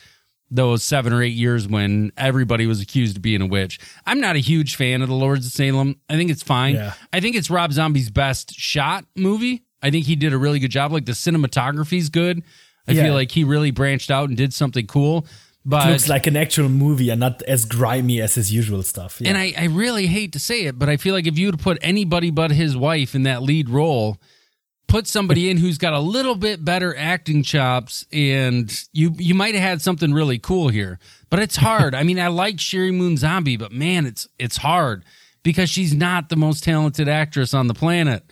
[0.52, 3.78] those seven or eight years when everybody was accused of being a witch.
[4.04, 6.00] I'm not a huge fan of the Lords of Salem.
[6.08, 6.74] I think it's fine.
[6.74, 6.94] Yeah.
[7.12, 9.62] I think it's Rob Zombie's best shot movie.
[9.80, 10.90] I think he did a really good job.
[10.92, 12.42] Like the cinematography's good.
[12.88, 13.04] I Yeah.
[13.04, 15.24] feel like he really branched out and did something cool.
[15.64, 19.20] But it looks like an actual movie and not as grimy as his usual stuff.
[19.20, 19.28] Yeah.
[19.30, 21.60] and I, I really hate to say it, but I feel like if you would
[21.60, 24.16] put anybody but his wife in that lead role,
[24.88, 29.54] put somebody in who's got a little bit better acting chops, and you you might
[29.54, 30.98] have had something really cool here.
[31.28, 31.94] But it's hard.
[31.94, 35.04] I mean, I like Sheri Moon Zombie, but man, it's it's hard
[35.42, 38.24] because she's not the most talented actress on the planet.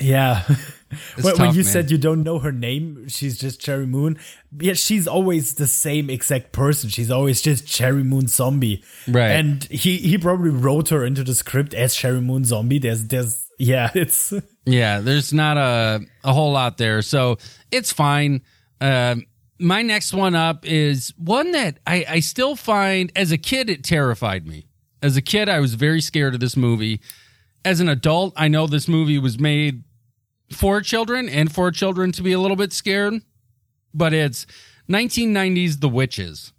[0.00, 0.42] yeah.
[1.20, 1.72] when, when you man.
[1.72, 4.18] said you don't know her name, she's just Sheri Moon.
[4.60, 6.90] Yeah, she's always the same exact person.
[6.90, 8.82] She's always just Sheri Moon Zombie.
[9.08, 9.30] Right.
[9.30, 12.78] And he he probably wrote her into the script as Sheri Moon Zombie.
[12.78, 14.32] There's there's yeah, it's
[14.64, 17.38] Yeah, there's not a a whole lot there, so
[17.70, 18.42] it's fine.
[18.80, 19.26] Um,
[19.58, 23.84] my next one up is one that I, I still find as a kid it
[23.84, 24.66] terrified me.
[25.02, 27.00] As a kid, I was very scared of this movie.
[27.64, 29.84] As an adult, I know this movie was made
[30.54, 33.14] for children and for children to be a little bit scared,
[33.94, 34.46] but it's
[34.90, 36.52] 1990s The Witches,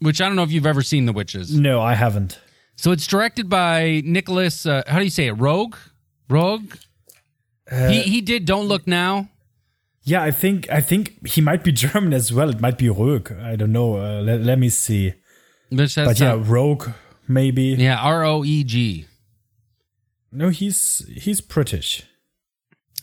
[0.00, 1.54] which I don't know if you've ever seen The Witches.
[1.54, 2.38] no, I haven't.
[2.76, 4.64] So it's directed by Nicolas.
[4.64, 5.36] Uh, how do you say it?
[5.36, 5.74] Roeg.
[6.30, 6.78] Roeg.
[7.88, 9.28] he he did Don't Look Now.
[10.02, 12.48] Yeah, I think I think he might be German as well.
[12.50, 13.36] It might be Roeg.
[13.42, 13.96] I don't know.
[13.96, 15.14] Uh, let, let me see.
[15.76, 16.94] Has But yeah, Roeg
[17.26, 17.74] maybe.
[17.78, 19.06] yeah, R O E G.
[20.30, 22.04] No, he's he's British.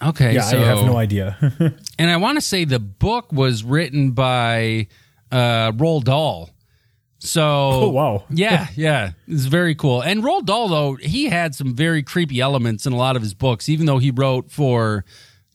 [0.02, 1.38] Okay, Yeah, so I have no idea.
[2.00, 4.88] and I want to say the book was written by
[5.32, 6.50] uh, Roald Dahl.
[7.20, 8.24] So, Oh, wow.
[8.30, 10.02] yeah, yeah, it's very cool.
[10.02, 13.34] And Roald Dahl, though, he had some very creepy elements in a lot of his
[13.34, 13.68] books.
[13.70, 15.06] Even though he wrote for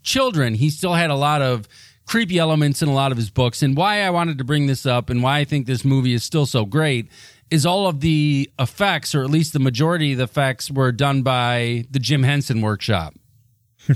[0.03, 1.69] children, he still had a lot of
[2.07, 3.63] creepy elements in a lot of his books.
[3.63, 6.25] And why I wanted to bring this up and why I think this movie is
[6.25, 7.09] still so great
[7.53, 11.23] is all of the effects, or at least the majority of the effects, were done
[11.23, 13.15] by the Jim Henson Workshop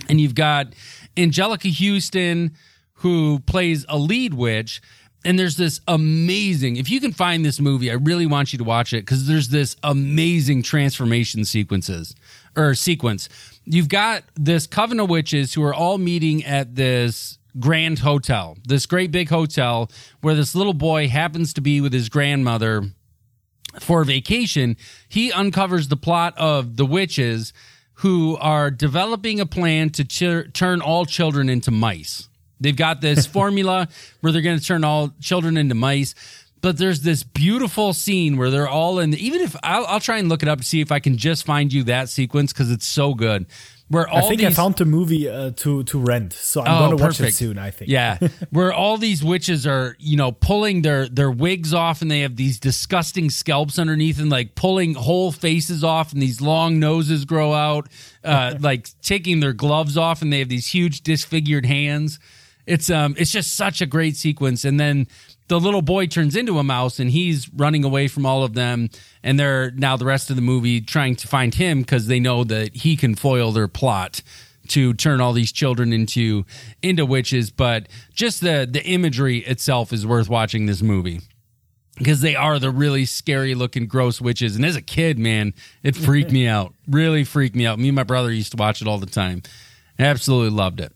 [0.08, 0.68] and you've got
[1.16, 2.52] Anjelica Huston
[2.98, 4.80] who plays a lead witch
[5.24, 8.64] and there's this amazing if you can find this movie I really want you to
[8.64, 12.14] watch it cuz there's this amazing transformation sequences
[12.56, 13.28] or sequence.
[13.64, 18.84] You've got this coven of witches who are all meeting at this grand hotel this
[18.84, 19.90] great big hotel
[20.20, 22.90] where this little boy happens to be with his grandmother
[23.80, 24.76] for vacation,
[25.08, 27.52] he uncovers the plot of the witches
[28.04, 32.28] who are developing a plan to ch- turn all children into mice.
[32.60, 33.88] They've got this formula
[34.20, 36.14] where they're going to turn all children into mice.
[36.60, 39.14] But there's this beautiful scene where they're all in.
[39.14, 41.46] even if I'll, I'll try and look it up to see if I can just
[41.46, 43.46] find you that sequence because it's so good.
[43.94, 46.66] Where all I think these, I found the movie uh, to to rent, so I'm
[46.76, 47.58] Oh, gonna watch it soon.
[47.58, 47.90] I think.
[47.90, 48.18] Yeah,
[48.50, 52.36] where all these witches are, you know, pulling their their wigs off, and they have
[52.36, 57.52] these disgusting scalps underneath, and like pulling whole faces off, and these long noses grow
[57.54, 57.88] out,
[58.24, 62.18] uh, like taking their gloves off, and they have these huge disfigured hands.
[62.66, 65.06] It's um, it's just such a great sequence, and then
[65.48, 68.88] the little boy turns into a mouse, and he's running away from all of them,
[69.22, 72.44] and they're now the rest of the movie trying to find him because they know
[72.44, 74.22] that he can foil their plot
[74.68, 76.46] to turn all these children into
[76.80, 81.20] into witches but just the the imagery itself is worth watching this movie
[81.98, 84.56] because they are the really scary looking gross witches.
[84.56, 86.74] And as a kid, man, it freaked me out.
[86.88, 87.78] Really freaked me out.
[87.78, 89.42] Me and my brother used to watch it all the time.
[89.98, 90.92] Absolutely loved it.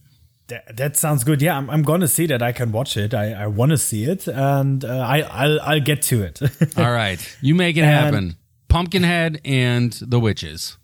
[0.49, 1.43] That, that sounds good.
[1.43, 2.43] Yeah, I'm, I'm gonna see that.
[2.43, 3.13] I can watch it.
[3.15, 6.41] I, I want to see it, and uh, I I'll, I'll get to it.
[6.79, 8.37] All right, you make it And- happen.
[8.69, 10.77] Pumpkinhead and the witches.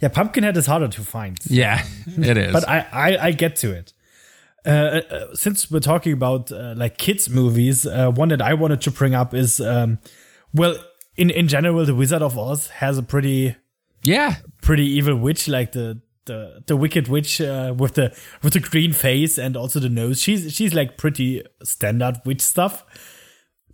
[0.00, 1.38] yeah, Pumpkinhead is harder to find.
[1.46, 2.52] Yeah, it is.
[2.52, 3.94] but I, I, I get to it.
[4.66, 4.68] Uh,
[5.10, 8.90] uh, since we're talking about uh, like kids movies, uh, one that I wanted to
[8.90, 9.98] bring up is, um,
[10.52, 10.76] well,
[11.16, 13.56] in in general, the Wizard of Oz has a pretty
[14.02, 18.60] yeah, pretty evil witch, like the the the wicked witch uh, with the with the
[18.60, 20.20] green face and also the nose.
[20.20, 22.84] She's she's like pretty standard witch stuff,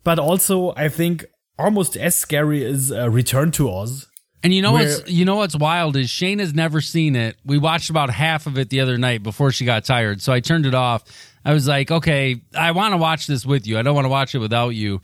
[0.04, 1.24] but also I think
[1.58, 4.06] almost as scary as uh, Return to Oz.
[4.42, 7.36] And you know Where- what's you know what's wild is Shane has never seen it.
[7.44, 10.40] We watched about half of it the other night before she got tired, so I
[10.40, 11.02] turned it off.
[11.44, 13.78] I was like, okay, I want to watch this with you.
[13.78, 15.00] I don't want to watch it without you,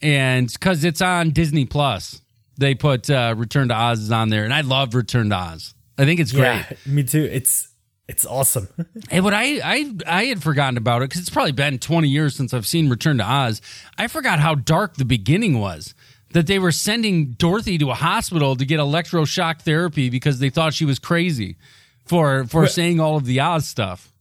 [0.00, 2.20] and because it's on Disney Plus,
[2.58, 5.74] they put uh, Return to Oz is on there, and I love Return to Oz.
[5.98, 6.42] I think it's great.
[6.42, 7.28] Yeah, me too.
[7.30, 7.68] It's
[8.08, 8.68] it's awesome.
[9.10, 12.34] Hey, what I I I had forgotten about it because it's probably been twenty years
[12.34, 13.60] since I've seen Return to Oz.
[13.98, 15.94] I forgot how dark the beginning was.
[16.32, 20.74] That they were sending Dorothy to a hospital to get electroshock therapy because they thought
[20.74, 21.56] she was crazy
[22.04, 24.12] for for saying all of the Oz stuff.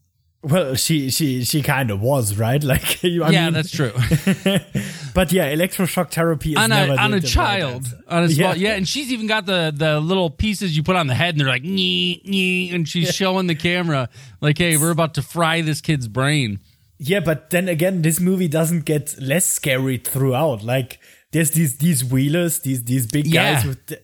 [0.45, 2.63] Well, she she she kind of was right.
[2.71, 3.91] Like you, I yeah, mean, that's true.
[5.13, 8.55] But yeah, electroshock therapy is on a never on a right child, on a small,
[8.55, 8.69] Yeah.
[8.69, 8.75] yeah.
[8.75, 11.47] and she's even got the the little pieces you put on the head, and they're
[11.47, 14.09] like nee nee, and she's showing the camera
[14.41, 16.59] like, hey, we're about to fry this kid's brain.
[16.99, 20.63] Yeah, but then again, this movie doesn't get less scary throughout.
[20.63, 20.99] Like
[21.31, 23.67] there's these these wheelers, these these big guys Yeah.
[23.69, 23.85] with.
[23.87, 24.01] The,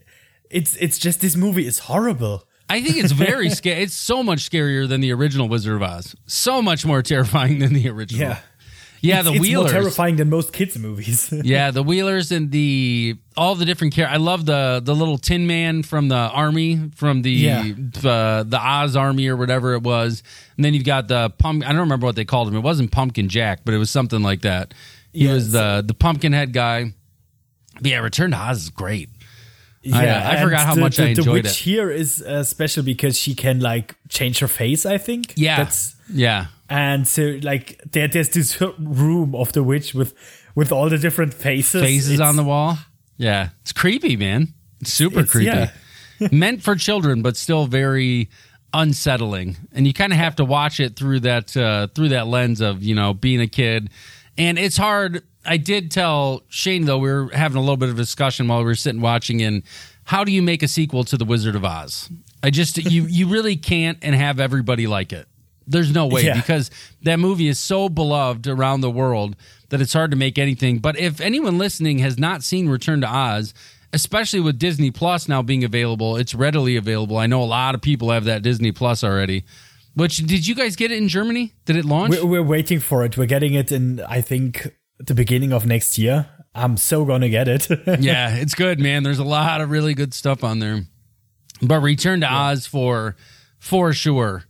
[0.49, 2.47] it's it's just this movie is horrible.
[2.71, 3.83] I think it's very scary.
[3.83, 6.15] It's so much scarier than the original Wizard of Oz.
[6.25, 8.21] So much more terrifying than the original.
[8.29, 8.39] Yeah,
[9.01, 9.21] yeah.
[9.23, 9.71] The it's Wheelers.
[9.73, 11.31] more terrifying than most kids movies.
[11.43, 14.15] yeah, the Wheelers and the all the different characters.
[14.15, 17.63] I love the the little Tin Man from the army, from the Yeah.
[17.63, 20.23] the the Oz army or whatever it was.
[20.55, 21.63] And then you've got the pump.
[21.65, 22.55] I don't remember what they called him.
[22.55, 24.73] It wasn't Pumpkin Jack, but it was something like that.
[25.13, 26.93] He Yeah, was the the pumpkin head guy.
[27.75, 29.09] But yeah, Return to Oz is great.
[29.93, 31.55] I, uh, I forgot how the, much the, I enjoyed the witch it.
[31.55, 34.85] here is uh, special because she can like change her face.
[34.85, 35.33] I think.
[35.35, 36.47] Yeah, That's yeah.
[36.69, 40.13] and so like there, there's this room of the witch with
[40.55, 41.81] with all the different faces.
[41.81, 42.77] faces It's- on the wall.
[43.17, 44.53] Yeah, it's creepy, man.
[44.81, 45.47] It's super It's- creepy.
[45.47, 45.71] yeah.
[46.31, 48.29] Meant for children, but still very
[48.73, 49.57] unsettling.
[49.73, 52.83] And you kind of have to watch it through that uh, through that lens of
[52.83, 53.89] you know being a kid.
[54.37, 55.23] And it's hard.
[55.45, 58.65] I did tell Shane though we were having a little bit of discussion while we
[58.65, 59.41] were sitting watching.
[59.41, 59.63] And
[60.05, 62.09] how do you make a sequel to the Wizard of Oz?
[62.43, 65.27] I just you you really can't and have everybody like it.
[65.67, 66.35] There's no way Yeah.
[66.35, 66.69] because
[67.03, 69.35] that movie is so beloved around the world
[69.69, 70.79] that it's hard to make anything.
[70.79, 73.53] But if anyone listening has not seen Return to Oz,
[73.93, 77.17] especially with Disney Plus now being available, it's readily available.
[77.17, 79.45] I know a lot of people have that Disney Plus already.
[79.93, 81.53] Which did you guys get it in Germany?
[81.65, 82.15] Did it launch?
[82.15, 83.17] We're, we're waiting for it.
[83.17, 84.73] We're getting it in, I think,
[85.07, 86.27] the beginning of next year.
[86.53, 87.67] I'm so gonna get it.
[87.99, 89.03] yeah, it's good, man.
[89.03, 90.83] There's a lot of really good stuff on there.
[91.61, 93.15] But Return to Oz for
[93.59, 94.43] for sure.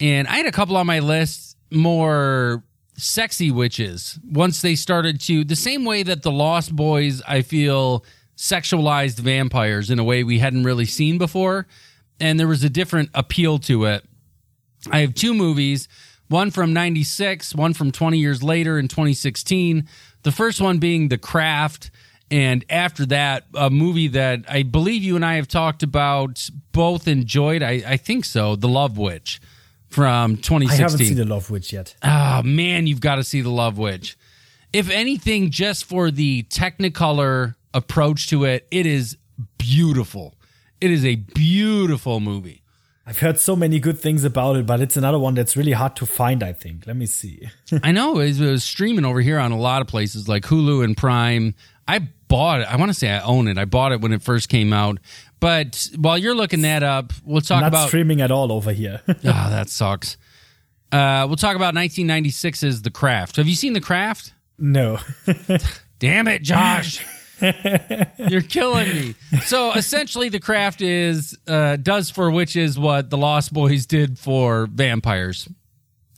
[0.00, 2.62] And I had a couple on my list more
[2.96, 8.04] sexy witches once they started to the same way that the Lost Boys I feel
[8.36, 11.66] sexualized vampires in a way we hadn't really seen before
[12.22, 14.04] and there was a different appeal to it.
[14.90, 15.88] I have two movies,
[16.32, 19.86] one from 96, one from 20 years later in 2016.
[20.22, 21.90] The first one being The Craft.
[22.30, 27.06] And after that, a movie that I believe you and I have talked about, both
[27.06, 27.62] enjoyed.
[27.62, 28.56] I, I think so.
[28.56, 29.40] The Love Witch
[29.90, 30.70] from 2016.
[30.72, 30.82] I 2016.
[30.82, 31.94] haven't seen the Love Witch yet.
[32.02, 34.16] Oh man, you've got to see the Love Witch.
[34.72, 39.18] If anything, just for the Technicolor approach to it, it is
[39.58, 40.34] beautiful.
[40.80, 42.61] It is a beautiful movie.
[43.04, 45.96] I've heard so many good things about it, but it's another one that's really hard
[45.96, 46.42] to find.
[46.42, 46.86] I think.
[46.86, 47.48] Let me see.
[47.82, 50.96] I know it was, streaming over here on a lot of places like Hulu and
[50.96, 51.54] Prime.
[51.88, 52.72] I bought it.
[52.72, 53.58] I want to say I own it.
[53.58, 54.98] I bought it when it first came out.
[55.40, 57.88] But while you're looking that up, we'll talk Not about.
[57.88, 59.00] streaming at all over here.
[59.08, 60.16] Oh, that sucks.
[60.92, 63.36] Uh, we'll talk about 1996's The Craft.
[63.36, 64.32] Have you seen The Craft?
[64.58, 64.98] no.
[65.98, 67.04] Damn it, Josh.
[68.28, 69.14] You're killing me.
[69.44, 74.66] So essentially, the craft is uh, does for witches what the Lost Boys did for
[74.66, 75.48] vampires.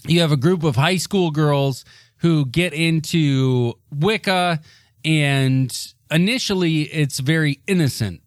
[0.06, 1.84] You have a group of high school girls
[2.18, 4.60] who get into Wicca,
[5.04, 8.20] and initially, it's very innocent.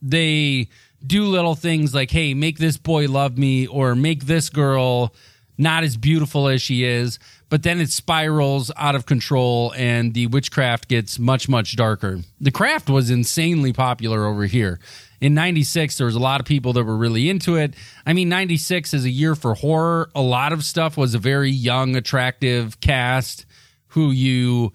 [0.00, 0.68] They
[1.04, 5.14] do little things like, "Hey, make this boy love me," or "Make this girl."
[5.56, 10.26] Not as beautiful as she is, but then it spirals out of control and the
[10.26, 12.20] witchcraft gets much, much darker.
[12.40, 14.80] The craft was insanely popular over here.
[15.20, 17.74] In 96, there was a lot of people that were really into it.
[18.04, 20.10] I mean, 96 is a year for horror.
[20.14, 23.46] A lot of stuff was a very young, attractive cast
[23.88, 24.72] who you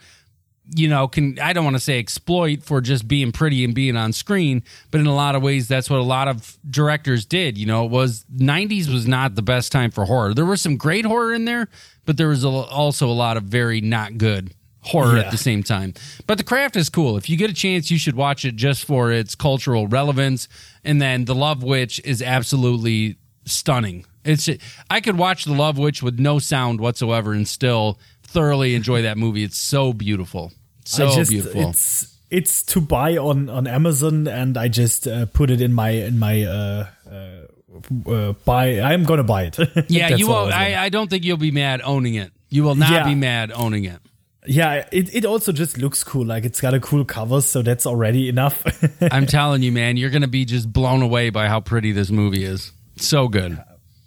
[0.76, 3.96] you know, can I don't want to say exploit for just being pretty and being
[3.98, 7.58] on screen, but in a lot of ways that's what a lot of directors did.
[7.58, 10.34] You know, it was 90s was not the best time for horror.
[10.34, 11.68] There was some great horror in there,
[12.06, 15.24] but there was a, also a lot of very not good horror Yeah.
[15.24, 15.94] at the same time.
[16.28, 17.18] But The Craft is cool.
[17.18, 20.48] If you get a chance, you should watch it just for its cultural relevance.
[20.84, 24.06] And then The Love Witch is absolutely stunning.
[24.24, 24.48] It's
[24.90, 29.18] I could watch The Love Witch with no sound whatsoever and still thoroughly enjoy that
[29.18, 29.44] movie.
[29.44, 30.52] It's so beautiful.
[30.86, 31.70] So I just, beautiful.
[31.70, 35.90] It's it's to buy on on Amazon, and I just uh, put it in my
[35.90, 38.80] in my uh, uh, uh, buy.
[38.80, 39.58] I'm gonna buy it.
[39.90, 40.54] Yeah, you I will.
[40.54, 42.32] I, I don't think you'll be mad owning it.
[42.50, 43.04] You will not Yeah.
[43.06, 44.00] be mad owning it.
[44.48, 46.26] yeah, it, it also just looks cool.
[46.26, 48.64] Like it's got a cool cover, so that's already enough.
[49.12, 52.10] I'm telling you, man, you're going to be just blown away by how pretty this
[52.10, 52.72] movie is.
[52.96, 53.62] So good.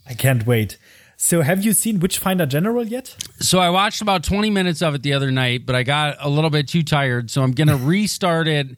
[0.08, 0.78] I can't wait.
[1.24, 3.14] So, have you seen Witchfinder General yet?
[3.38, 6.28] So I watched about 20 minutes of it the other night, but I got a
[6.28, 7.30] little bit too tired.
[7.30, 8.76] So I'm going to restart it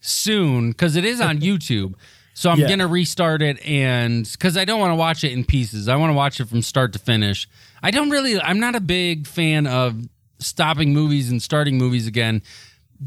[0.00, 1.94] soon because it is on YouTube.
[2.34, 2.66] So I'm Yeah.
[2.66, 5.88] going to restart it and because I don't want to watch it in pieces.
[5.88, 7.48] I want to watch it from start to finish.
[7.80, 9.94] I don't really, I'm not a big fan of
[10.40, 12.42] stopping movies and starting movies again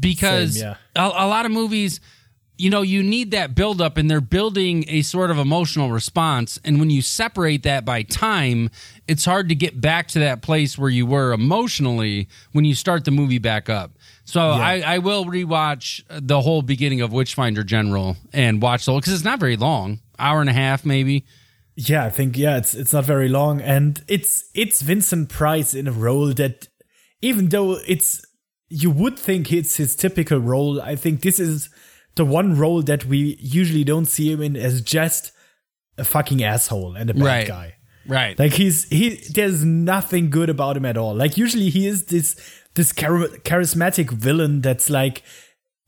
[0.00, 2.00] because Same, a, a lot of movies,
[2.58, 6.58] you know, you need that buildup and they're building a sort of emotional response.
[6.64, 8.70] And when you separate that by time,
[9.06, 13.04] it's hard to get back to that place where you were emotionally when you start
[13.04, 13.92] the movie back up.
[14.24, 18.90] So I, I will rewatch uh, the whole beginning of Witchfinder General and watch the
[18.90, 21.24] whole because it's not very long, hour and a half maybe.
[21.76, 25.86] Yeah, I think yeah, it's it's not very long, and it's it's Vincent Price in
[25.86, 26.66] a role that,
[27.22, 28.20] even though it's
[28.68, 31.70] you would think it's his typical role, I think this is
[32.18, 35.32] the one role that we usually don't see him in as just
[35.96, 37.48] a fucking asshole and a bad Right.
[37.48, 37.74] guy.
[38.06, 38.38] Right.
[38.38, 41.14] Like he's he there's nothing good about him at all.
[41.14, 42.36] Like usually he is this
[42.74, 45.22] this char- charismatic villain that's like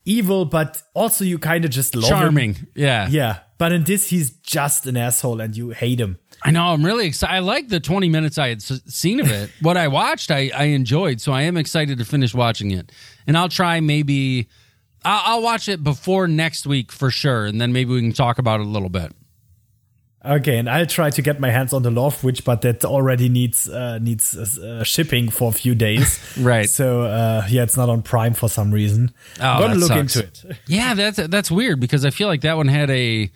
[0.05, 2.17] evil, but also you kind of just love him.
[2.17, 2.67] Charming.
[2.75, 3.07] Yeah.
[3.09, 6.17] Yeah, but in this he's just an asshole and you hate him.
[6.43, 6.65] I know.
[6.73, 7.33] I'm really excited.
[7.35, 9.49] I like the 20 minutes I had s- seen of it.
[9.61, 11.21] what I watched, I, I enjoyed.
[11.21, 12.91] So I am excited to finish watching it.
[13.27, 14.47] And I'll try maybe,
[15.03, 17.45] I'll, I'll watch it before next week for sure.
[17.45, 19.13] And then maybe we can talk about it a little bit.
[20.23, 23.27] Okay, and I'll try to get my hands on the Love Witch, but that already
[23.27, 26.19] needs uh, needs uh, shipping for a few days.
[26.37, 26.69] Right.
[26.69, 29.13] So uh, yeah, it's not on Prime for some reason.
[29.39, 30.15] Oh, I'm gonna look sucks.
[30.15, 30.57] into it.
[30.67, 33.31] Yeah, that's that's weird because I feel like that one had a.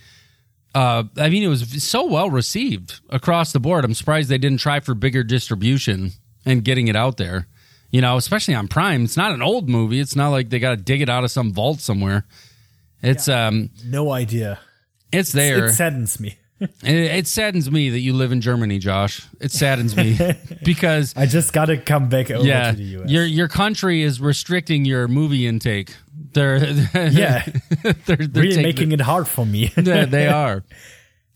[0.75, 3.83] Uh, I mean, it was so well received across the board.
[3.83, 6.11] I'm surprised they didn't try for bigger distribution
[6.45, 7.47] and getting it out there.
[7.91, 9.03] You know, especially on Prime.
[9.05, 9.99] It's not an old movie.
[9.99, 12.25] It's not like they got to dig it out of some vault somewhere.
[13.01, 14.59] It's um, No idea.
[15.11, 15.67] it's there.
[15.67, 16.37] It saddens me.
[16.61, 19.27] It, it saddens me that you live in Germany, Josh.
[19.41, 20.17] It saddens me
[20.63, 23.09] because I just gotta come back over yeah, to the US.
[23.09, 25.93] your your country is restricting your movie intake.
[26.31, 27.45] They're yeah,
[27.83, 29.73] they're, they're really making it hard for me.
[29.75, 30.63] Yeah, they are.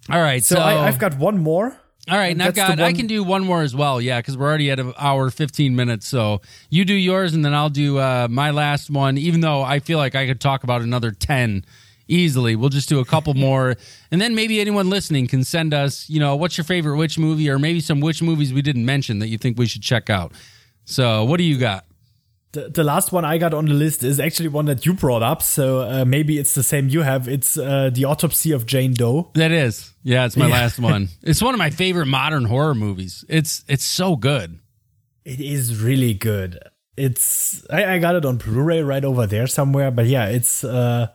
[0.09, 1.77] All right, so, so I, I've got one more.
[2.09, 4.01] All right, and I've got I can do one more as well.
[4.01, 6.07] Yeah, because we're already at an hour fifteen minutes.
[6.07, 9.17] So you do yours, and then I'll do uh, my last one.
[9.17, 11.65] Even though I feel like I could talk about another ten
[12.07, 13.75] easily, we'll just do a couple more,
[14.11, 17.49] and then maybe anyone listening can send us, you know, what's your favorite witch movie,
[17.49, 20.33] or maybe some witch movies we didn't mention that you think we should check out.
[20.85, 21.85] So what do you got?
[22.51, 25.21] The, the last one I got on the list is actually one that you brought
[25.21, 25.43] up.
[25.43, 27.27] So uh, maybe it's the same you have.
[27.27, 29.29] It's uh, the autopsy of Jane Doe.
[29.35, 30.53] That is, yeah, it's my Yeah.
[30.53, 31.09] last one.
[31.21, 33.23] It's one of my favorite modern horror movies.
[33.29, 34.59] It's it's so good.
[35.25, 36.57] It is really good.
[36.97, 39.91] It's I, I got it on Blu-ray right over there somewhere.
[39.91, 41.07] But yeah, it's uh,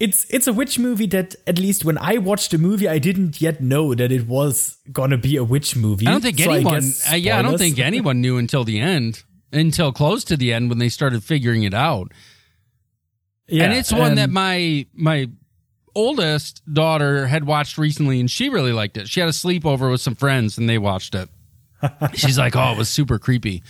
[0.00, 3.40] it's it's a witch movie that at least when I watched the movie, I didn't
[3.40, 6.06] yet know that it was gonna be a witch movie.
[6.06, 6.74] I don't think So anyone.
[6.74, 9.22] guess uh, yeah, I don't think anyone knew until the end,
[9.52, 12.12] until close to the end when they started figuring it out.
[13.48, 15.28] Yeah, and it's one that my my
[15.94, 19.08] oldest daughter had watched recently, and she really liked it.
[19.08, 21.28] She had a sleepover with some friends, and they watched it.
[22.14, 23.62] She's like, "Oh, it was super creepy."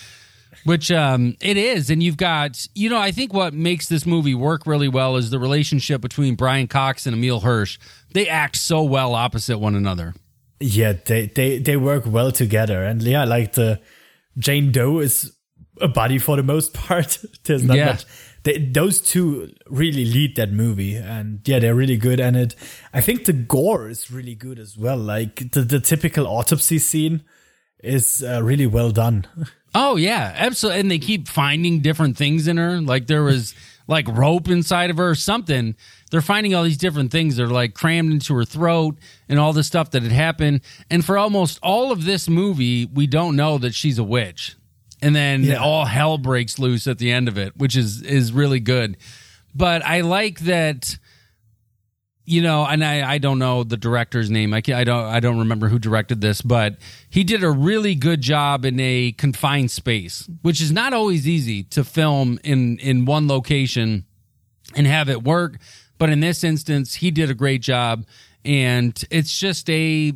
[0.64, 4.34] Which um, it is, and you've got, you know, I think what makes this movie
[4.34, 7.80] work really well is the relationship between Brian Cox and Emile Hirsch.
[8.12, 10.14] They act so well opposite one another.
[10.60, 13.80] yeah they they they work well together and yeah like the
[14.38, 15.32] jane doe is
[15.80, 17.86] a buddy for the most part there's not Yeah.
[17.86, 18.04] much
[18.44, 22.54] they, those two really lead that movie and yeah they're really good and it
[22.92, 27.22] i think the gore is really good as well like the, the typical autopsy scene
[27.82, 29.26] is uh, really well done
[29.74, 30.80] Oh yeah, absolutely.
[30.80, 32.78] And they keep finding different things in her.
[32.82, 33.54] Like there was
[33.88, 35.76] like rope inside of her or something.
[36.10, 37.36] They're finding all these different things.
[37.36, 38.98] They're like crammed into her throat
[39.30, 40.60] and all the stuff that had happened.
[40.90, 44.56] And for almost all of this movie, we don't know that she's a witch.
[45.02, 45.56] And then Yeah.
[45.56, 48.96] all hell breaks loose at the end of it, which is is really good.
[49.54, 50.96] But I like that
[52.24, 54.54] you know, and I, I don't know the director's name.
[54.54, 56.76] I, can, I don't I don't remember who directed this, but
[57.10, 61.64] he did a really good job in a confined space, which is not always easy
[61.64, 64.04] to film in in one location
[64.76, 65.58] and have it work.
[65.98, 68.06] But in this instance, he did a great job,
[68.44, 70.12] and it's just a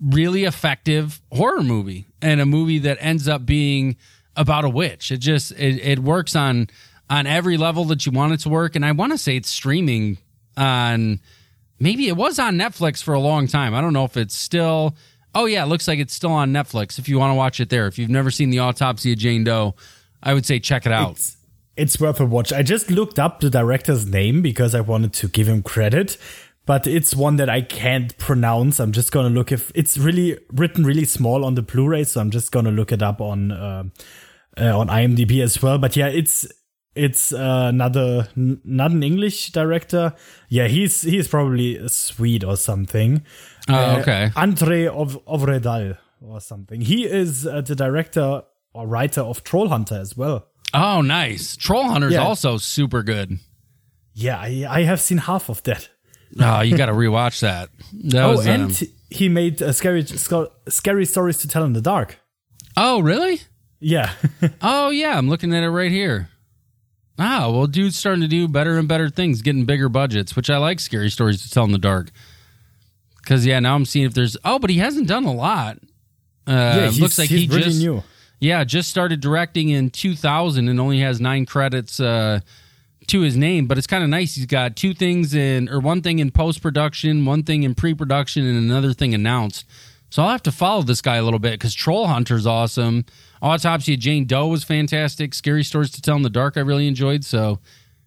[0.00, 3.96] really effective horror movie and a movie that ends up being
[4.36, 5.10] about a witch.
[5.10, 6.68] It just it, it works on
[7.08, 8.76] on every level that you want it to work.
[8.76, 10.18] And I want to say it's streaming
[10.56, 11.20] on
[11.78, 13.74] maybe it was on Netflix for a long time.
[13.74, 14.96] I don't know if it's still.
[15.34, 16.98] Oh yeah, it looks like it's still on Netflix.
[16.98, 19.44] If you want to watch it there, if you've never seen the autopsy of Jane
[19.44, 19.76] Doe,
[20.22, 21.12] I would say check it out.
[21.12, 21.36] It's,
[21.76, 22.52] it's worth a watch.
[22.52, 26.18] I just looked up the director's name because I wanted to give him credit,
[26.70, 28.78] but it's one that I can't pronounce.
[28.82, 32.30] I'm just gonna look if it's really written really small on the Blu-ray, so I'm
[32.30, 33.82] just gonna look it up on uh,
[34.56, 35.78] uh, on IMDb as well.
[35.78, 36.46] But yeah, it's
[36.94, 40.12] it's uh, another n- not an English director.
[40.48, 43.22] Yeah, he's he's probably a Swede or something.
[43.68, 44.30] Oh, Uh, okay.
[44.36, 46.80] Andre of Ovredal or something.
[46.82, 48.42] He is uh, the director
[48.74, 50.46] or writer of Troll Hunter as well.
[50.72, 51.56] Oh, nice.
[51.56, 52.22] Troll Hunter's Yeah.
[52.28, 53.38] also super good.
[54.14, 55.88] Yeah, I, I have seen half of that.
[56.38, 57.70] Oh, you got to rewatch that.
[58.04, 60.04] That Oh, was, and um, he made uh, scary
[60.68, 62.18] scary stories to tell in the dark.
[62.76, 63.40] oh, really?
[63.80, 64.12] Yeah,
[64.62, 65.16] Oh, yeah.
[65.16, 66.28] I'm looking at it right here.
[67.18, 70.58] Ah, well, dude's starting to do better and better things, getting bigger budgets, which I
[70.58, 72.10] like scary stories to tell in the dark.
[73.16, 74.36] Because, yeah, now I'm seeing if there's.
[74.44, 75.78] Oh, but he hasn't done a lot.
[76.46, 76.86] Uh, yeah.
[76.86, 77.78] He's, looks like he's he just.
[77.80, 78.02] new.
[78.38, 82.40] Yeah, just started directing in 2000 and only has nine credits uh,
[83.08, 83.66] to his name.
[83.66, 84.34] But it's kind of nice.
[84.36, 87.94] He's got two things in, or one thing in post production, one thing in pre
[87.94, 89.64] production, and another thing announced.
[90.10, 93.04] So I'll have to follow this guy a little bit because Troll Hunter's awesome.
[93.42, 95.34] Autopsy of Jane Doe was fantastic.
[95.34, 97.24] Scary Stories to Tell in the Dark, I really enjoyed.
[97.24, 97.60] So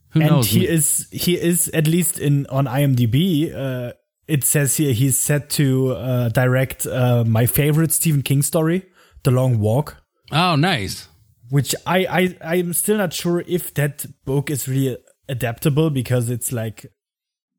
[0.10, 0.48] who And knows?
[0.50, 3.54] he is he is at least in on IMDb.
[3.56, 3.94] Uh,
[4.28, 8.86] it says here he's set to uh, direct uh, my favorite Stephen King story,
[9.24, 9.98] The Long Walk.
[10.32, 11.08] oh, nice.
[11.50, 14.98] Which I, I I'm still not sure if that book is really
[15.30, 16.86] adaptable because it's like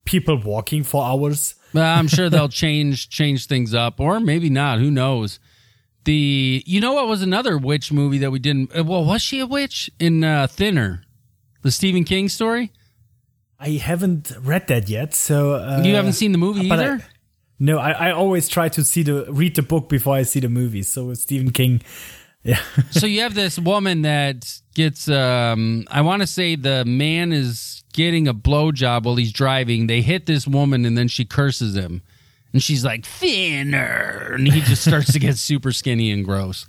[0.04, 1.54] people walking for hours.
[1.72, 4.78] Well, I'm sure they'll change change things up, or maybe not.
[4.78, 5.38] Who knows?
[6.04, 8.76] The you know what was another witch movie that we didn't?
[8.76, 11.02] uh, Well, was she a witch in uh, Thinner,
[11.62, 12.72] the Stephen King story?
[13.58, 17.04] I haven't read that yet, so uh, You haven't seen the movie but I- either.
[17.58, 20.50] no, I, I always try to see the read the book before I see the
[20.50, 20.82] movie.
[20.82, 21.80] So with Stephen King,
[22.44, 22.60] yeah,
[22.90, 25.08] so you have this woman that gets.
[25.08, 29.86] Um, I want to say the man is getting a blowjob while he's driving.
[29.86, 32.02] They hit this woman and then she curses him,
[32.52, 36.66] and she's like thinner, and he just starts to get super skinny and gross.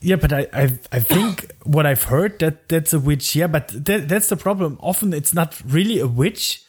[0.00, 0.16] yeah.
[0.16, 3.34] But I I, I think what I've heard that that's a witch.
[3.36, 4.78] Yeah, but that, that's the problem.
[4.80, 6.62] Often it's not really a witch.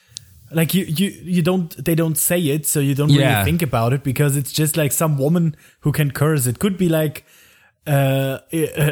[0.51, 1.75] Like you, you, you don't.
[1.83, 3.39] They don't say it, so you don't Yeah.
[3.39, 6.45] really think about it because it's just like some woman who can curse.
[6.45, 7.25] It could be like,
[7.85, 8.91] uh, uh,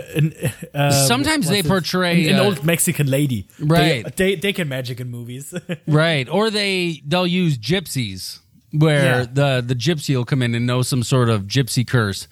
[0.73, 3.47] uh Sometimes they portray, an, an uh, old Mexican lady.
[3.59, 4.15] They- Right.
[4.15, 5.53] They, they can magic in movies.
[5.87, 6.27] Right.
[6.29, 8.39] Or they they'll use gypsies
[8.71, 9.25] where Yeah.
[9.31, 12.27] the the gypsy will come in and know some sort of gypsy curse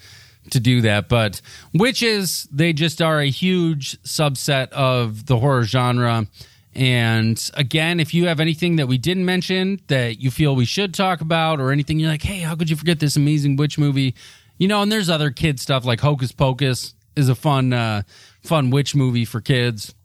[0.52, 1.10] to do that.
[1.10, 1.41] But
[1.73, 6.27] witches, they just are a huge subset of the horror genre.
[6.76, 10.94] And again, if you have anything that we didn't mention that you feel we should
[10.94, 14.15] talk about, or anything you're like, hey, how could you forget this amazing witch movie?
[14.60, 18.03] You know, and there's other kid stuff like Hocus Pocus is a fun, uh,
[18.44, 19.95] fun witch movie for kids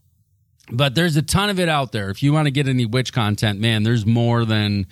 [0.73, 2.09] but there's a ton of it out there.
[2.09, 4.87] If you want to get any witch content, man, there's more than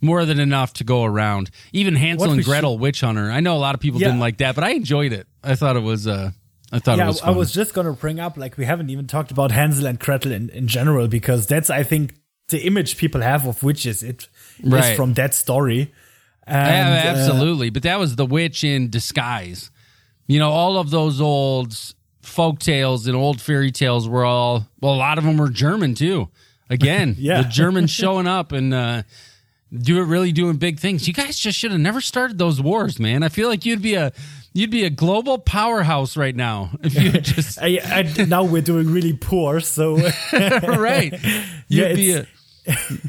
[0.00, 1.50] more than enough to go around.
[1.72, 3.30] Even Hansel and Gretel Witch Hunter.
[3.30, 4.06] I know a lot of people Yeah.
[4.08, 5.26] didn't like that, but I enjoyed it.
[5.44, 6.30] I thought it was uh
[6.72, 9.06] I thought it yeah, was I was just gonna bring up like we haven't even
[9.06, 12.14] talked about Hansel and Gretel in, in general because that's I think
[12.48, 14.02] the image people have of witches.
[14.02, 14.28] It
[14.60, 14.96] is Right.
[14.96, 15.92] from that story.
[16.48, 17.70] And, yeah, uh, absolutely.
[17.70, 19.70] but that was the witch in disguise.
[20.26, 21.74] You know, all of those old
[22.22, 25.94] folk tales and old fairy tales were all well, a lot of them were German
[25.94, 26.28] too.
[26.70, 27.42] Again, Yeah.
[27.42, 29.02] the Germans showing up and uh
[29.76, 31.06] do it really doing big things.
[31.06, 33.22] You guys just should have never started those wars, man.
[33.22, 34.12] I feel like you'd be a
[34.54, 38.90] you'd be a global powerhouse right now if you just I, I, now we're doing
[38.90, 39.96] really poor, so
[40.32, 41.12] right.
[41.68, 42.26] You'd yeah, be a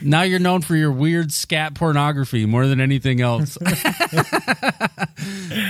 [0.02, 3.58] now you're known for your weird scat pornography more than anything else.
[3.66, 3.72] uh,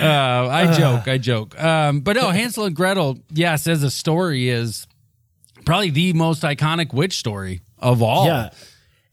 [0.02, 1.62] I joke, I joke.
[1.62, 4.88] Um, but no, Hansel and Gretel, yes, as a story is
[5.66, 8.26] probably the most iconic witch story of all.
[8.26, 8.50] Yeah.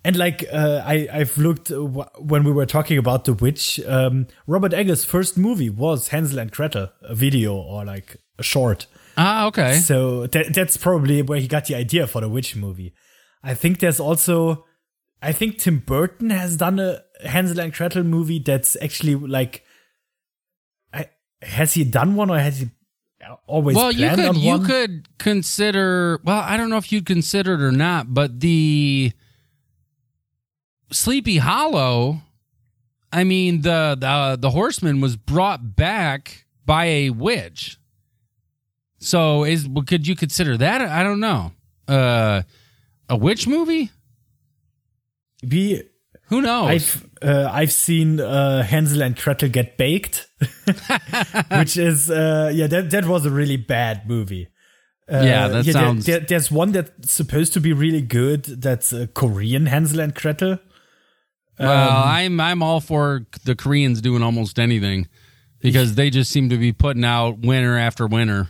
[0.05, 3.81] And like uh, I, I've looked uh, when we were talking about the witch.
[3.87, 8.87] Um, Robert Eggers' first movie was Hansel and Gretel, a video or like a short.
[9.17, 9.79] Ah, okay.
[9.79, 12.95] So that, that's probably where he got the idea for the witch movie.
[13.43, 14.66] I think there's also,
[15.27, 19.65] I think Tim Burton has done a Hansel and Gretel movie that's actually like,
[20.93, 21.11] I,
[21.43, 22.71] has he done one or has he
[23.49, 24.65] always well, you could you one?
[24.65, 26.21] could consider.
[26.23, 29.13] Well, I don't know if you'd consider it or not, but the
[30.93, 32.23] Sleepy Hollow.
[33.13, 37.79] I mean, the the the horseman was brought back by a witch.
[38.99, 40.83] So is could you consider that?
[40.83, 41.51] I don't know.
[41.89, 42.43] Uh,
[43.09, 43.91] a witch movie?
[45.47, 45.83] Be
[46.29, 46.69] Who knows?
[46.69, 50.27] I've uh, I've seen uh, Hansel and Gretel get baked,
[51.51, 54.49] which is uh, yeah that that was a really bad movie.
[55.11, 58.45] Uh, Yeah, that there- sounds- there- there's one that's supposed to be really good.
[58.45, 60.59] That's uh, Korean Hansel and Gretel.
[61.59, 65.09] Well, Um, I'm I'm all for the Koreans doing almost anything
[65.61, 68.49] because they just seem to be putting out winner after winner.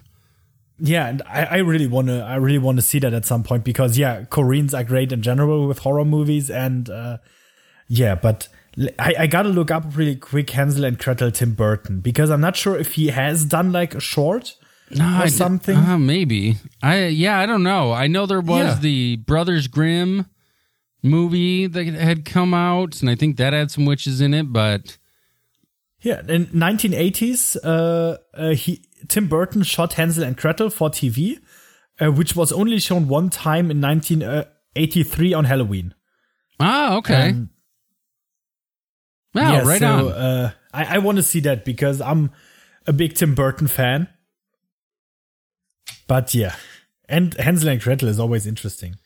[0.78, 3.96] Yeah, and I, I really wanna I really wanna see that at some point because
[3.96, 7.18] yeah, Koreans are great in general with horror movies and uh,
[7.88, 8.48] yeah, but
[8.98, 12.76] I gotta look up really quick Hansel and Gretel Tim Burton because I'm not sure
[12.76, 14.54] if he has done like a short
[14.90, 15.76] No, or I something.
[15.78, 16.56] Uh, maybe.
[16.82, 17.92] I yeah, I don't know.
[17.92, 18.78] I know there was Yeah.
[18.80, 20.26] the Brothers Grimm
[21.02, 24.52] movie that had come out, and I think that had some witches in it.
[24.52, 24.98] But
[26.02, 31.38] Yeah, in 1980s, uh, uh, he Tim Burton shot Hansel and Gretel for TV,
[32.00, 35.94] uh, which was only shown one time in 1983 on Halloween.
[36.60, 37.30] ah, okay.
[37.30, 37.50] Um,
[39.34, 40.12] wow, yeah, right so, on.
[40.12, 42.30] Uh, I, I want to see that because I'm
[42.86, 44.08] a big Tim Burton fan.
[46.06, 46.54] But yeah,
[47.08, 48.96] and Hansel and Gretel is always interesting.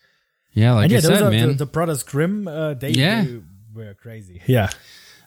[0.53, 1.49] yeah, like and yeah, I those said, are man.
[1.49, 2.47] the, the Brothers Grimm.
[2.47, 3.25] Uh, they, Yeah.
[3.25, 3.41] they
[3.75, 4.43] were crazy.
[4.47, 4.69] Yeah,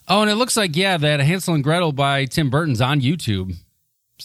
[0.08, 3.56] oh, and it looks like yeah, that Hansel and Gretel by Tim Burton's on YouTube.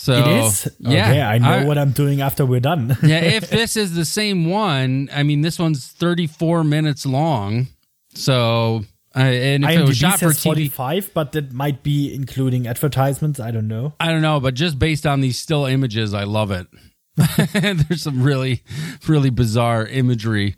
[0.01, 0.69] So it is.
[0.79, 2.97] Yeah, okay, I know what I'm doing after we're done.
[3.03, 7.67] yeah, if this is the same one, I mean, this one's 34 minutes long.
[8.15, 8.85] So,
[9.17, 12.69] uh, and if it was IMDb shot for TV, 45, but that might be including
[12.69, 13.41] advertisements.
[13.41, 13.95] I don't know.
[13.99, 16.69] I don't know, but just based on these still images, I love it.
[17.53, 18.63] There's some really,
[19.09, 20.55] really bizarre imagery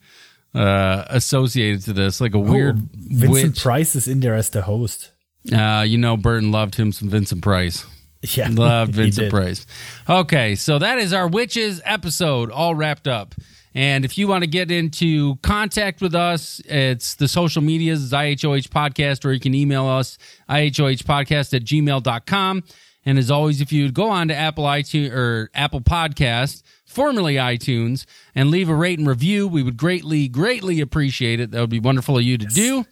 [0.54, 3.62] uh, associated to this, like a weird Oh, Vincent witch.
[3.62, 5.12] Price is in there as the host.
[5.50, 7.86] uh, you know, Burton loved him some Vincent Price.
[8.36, 9.30] Yeah, Loved he Vincent did.
[9.30, 9.66] Price.
[10.08, 13.34] Okay, so that is our witches episode all wrapped up.
[13.74, 18.12] And if you want to get into contact with us, it's the social medias, is
[18.12, 20.18] IHOH Podcast, or you can email us,
[20.48, 22.64] IHOHpodcast at gmail.com.
[23.06, 28.04] And as always, if you go on to Apple iTunes or Apple Podcast, formerly iTunes,
[28.34, 31.52] and leave a rate and review, we would greatly, greatly appreciate it.
[31.52, 32.84] That would be wonderful of you to do.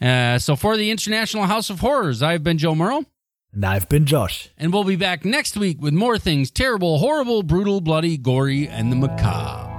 [0.00, 3.04] Uh, so for the International House of Horrors, I've been Joe Merle.
[3.52, 4.48] And I've been Josh.
[4.56, 8.90] And we'll be back next week with more things terrible, horrible, brutal, bloody, gory, and
[8.90, 9.71] the macabre.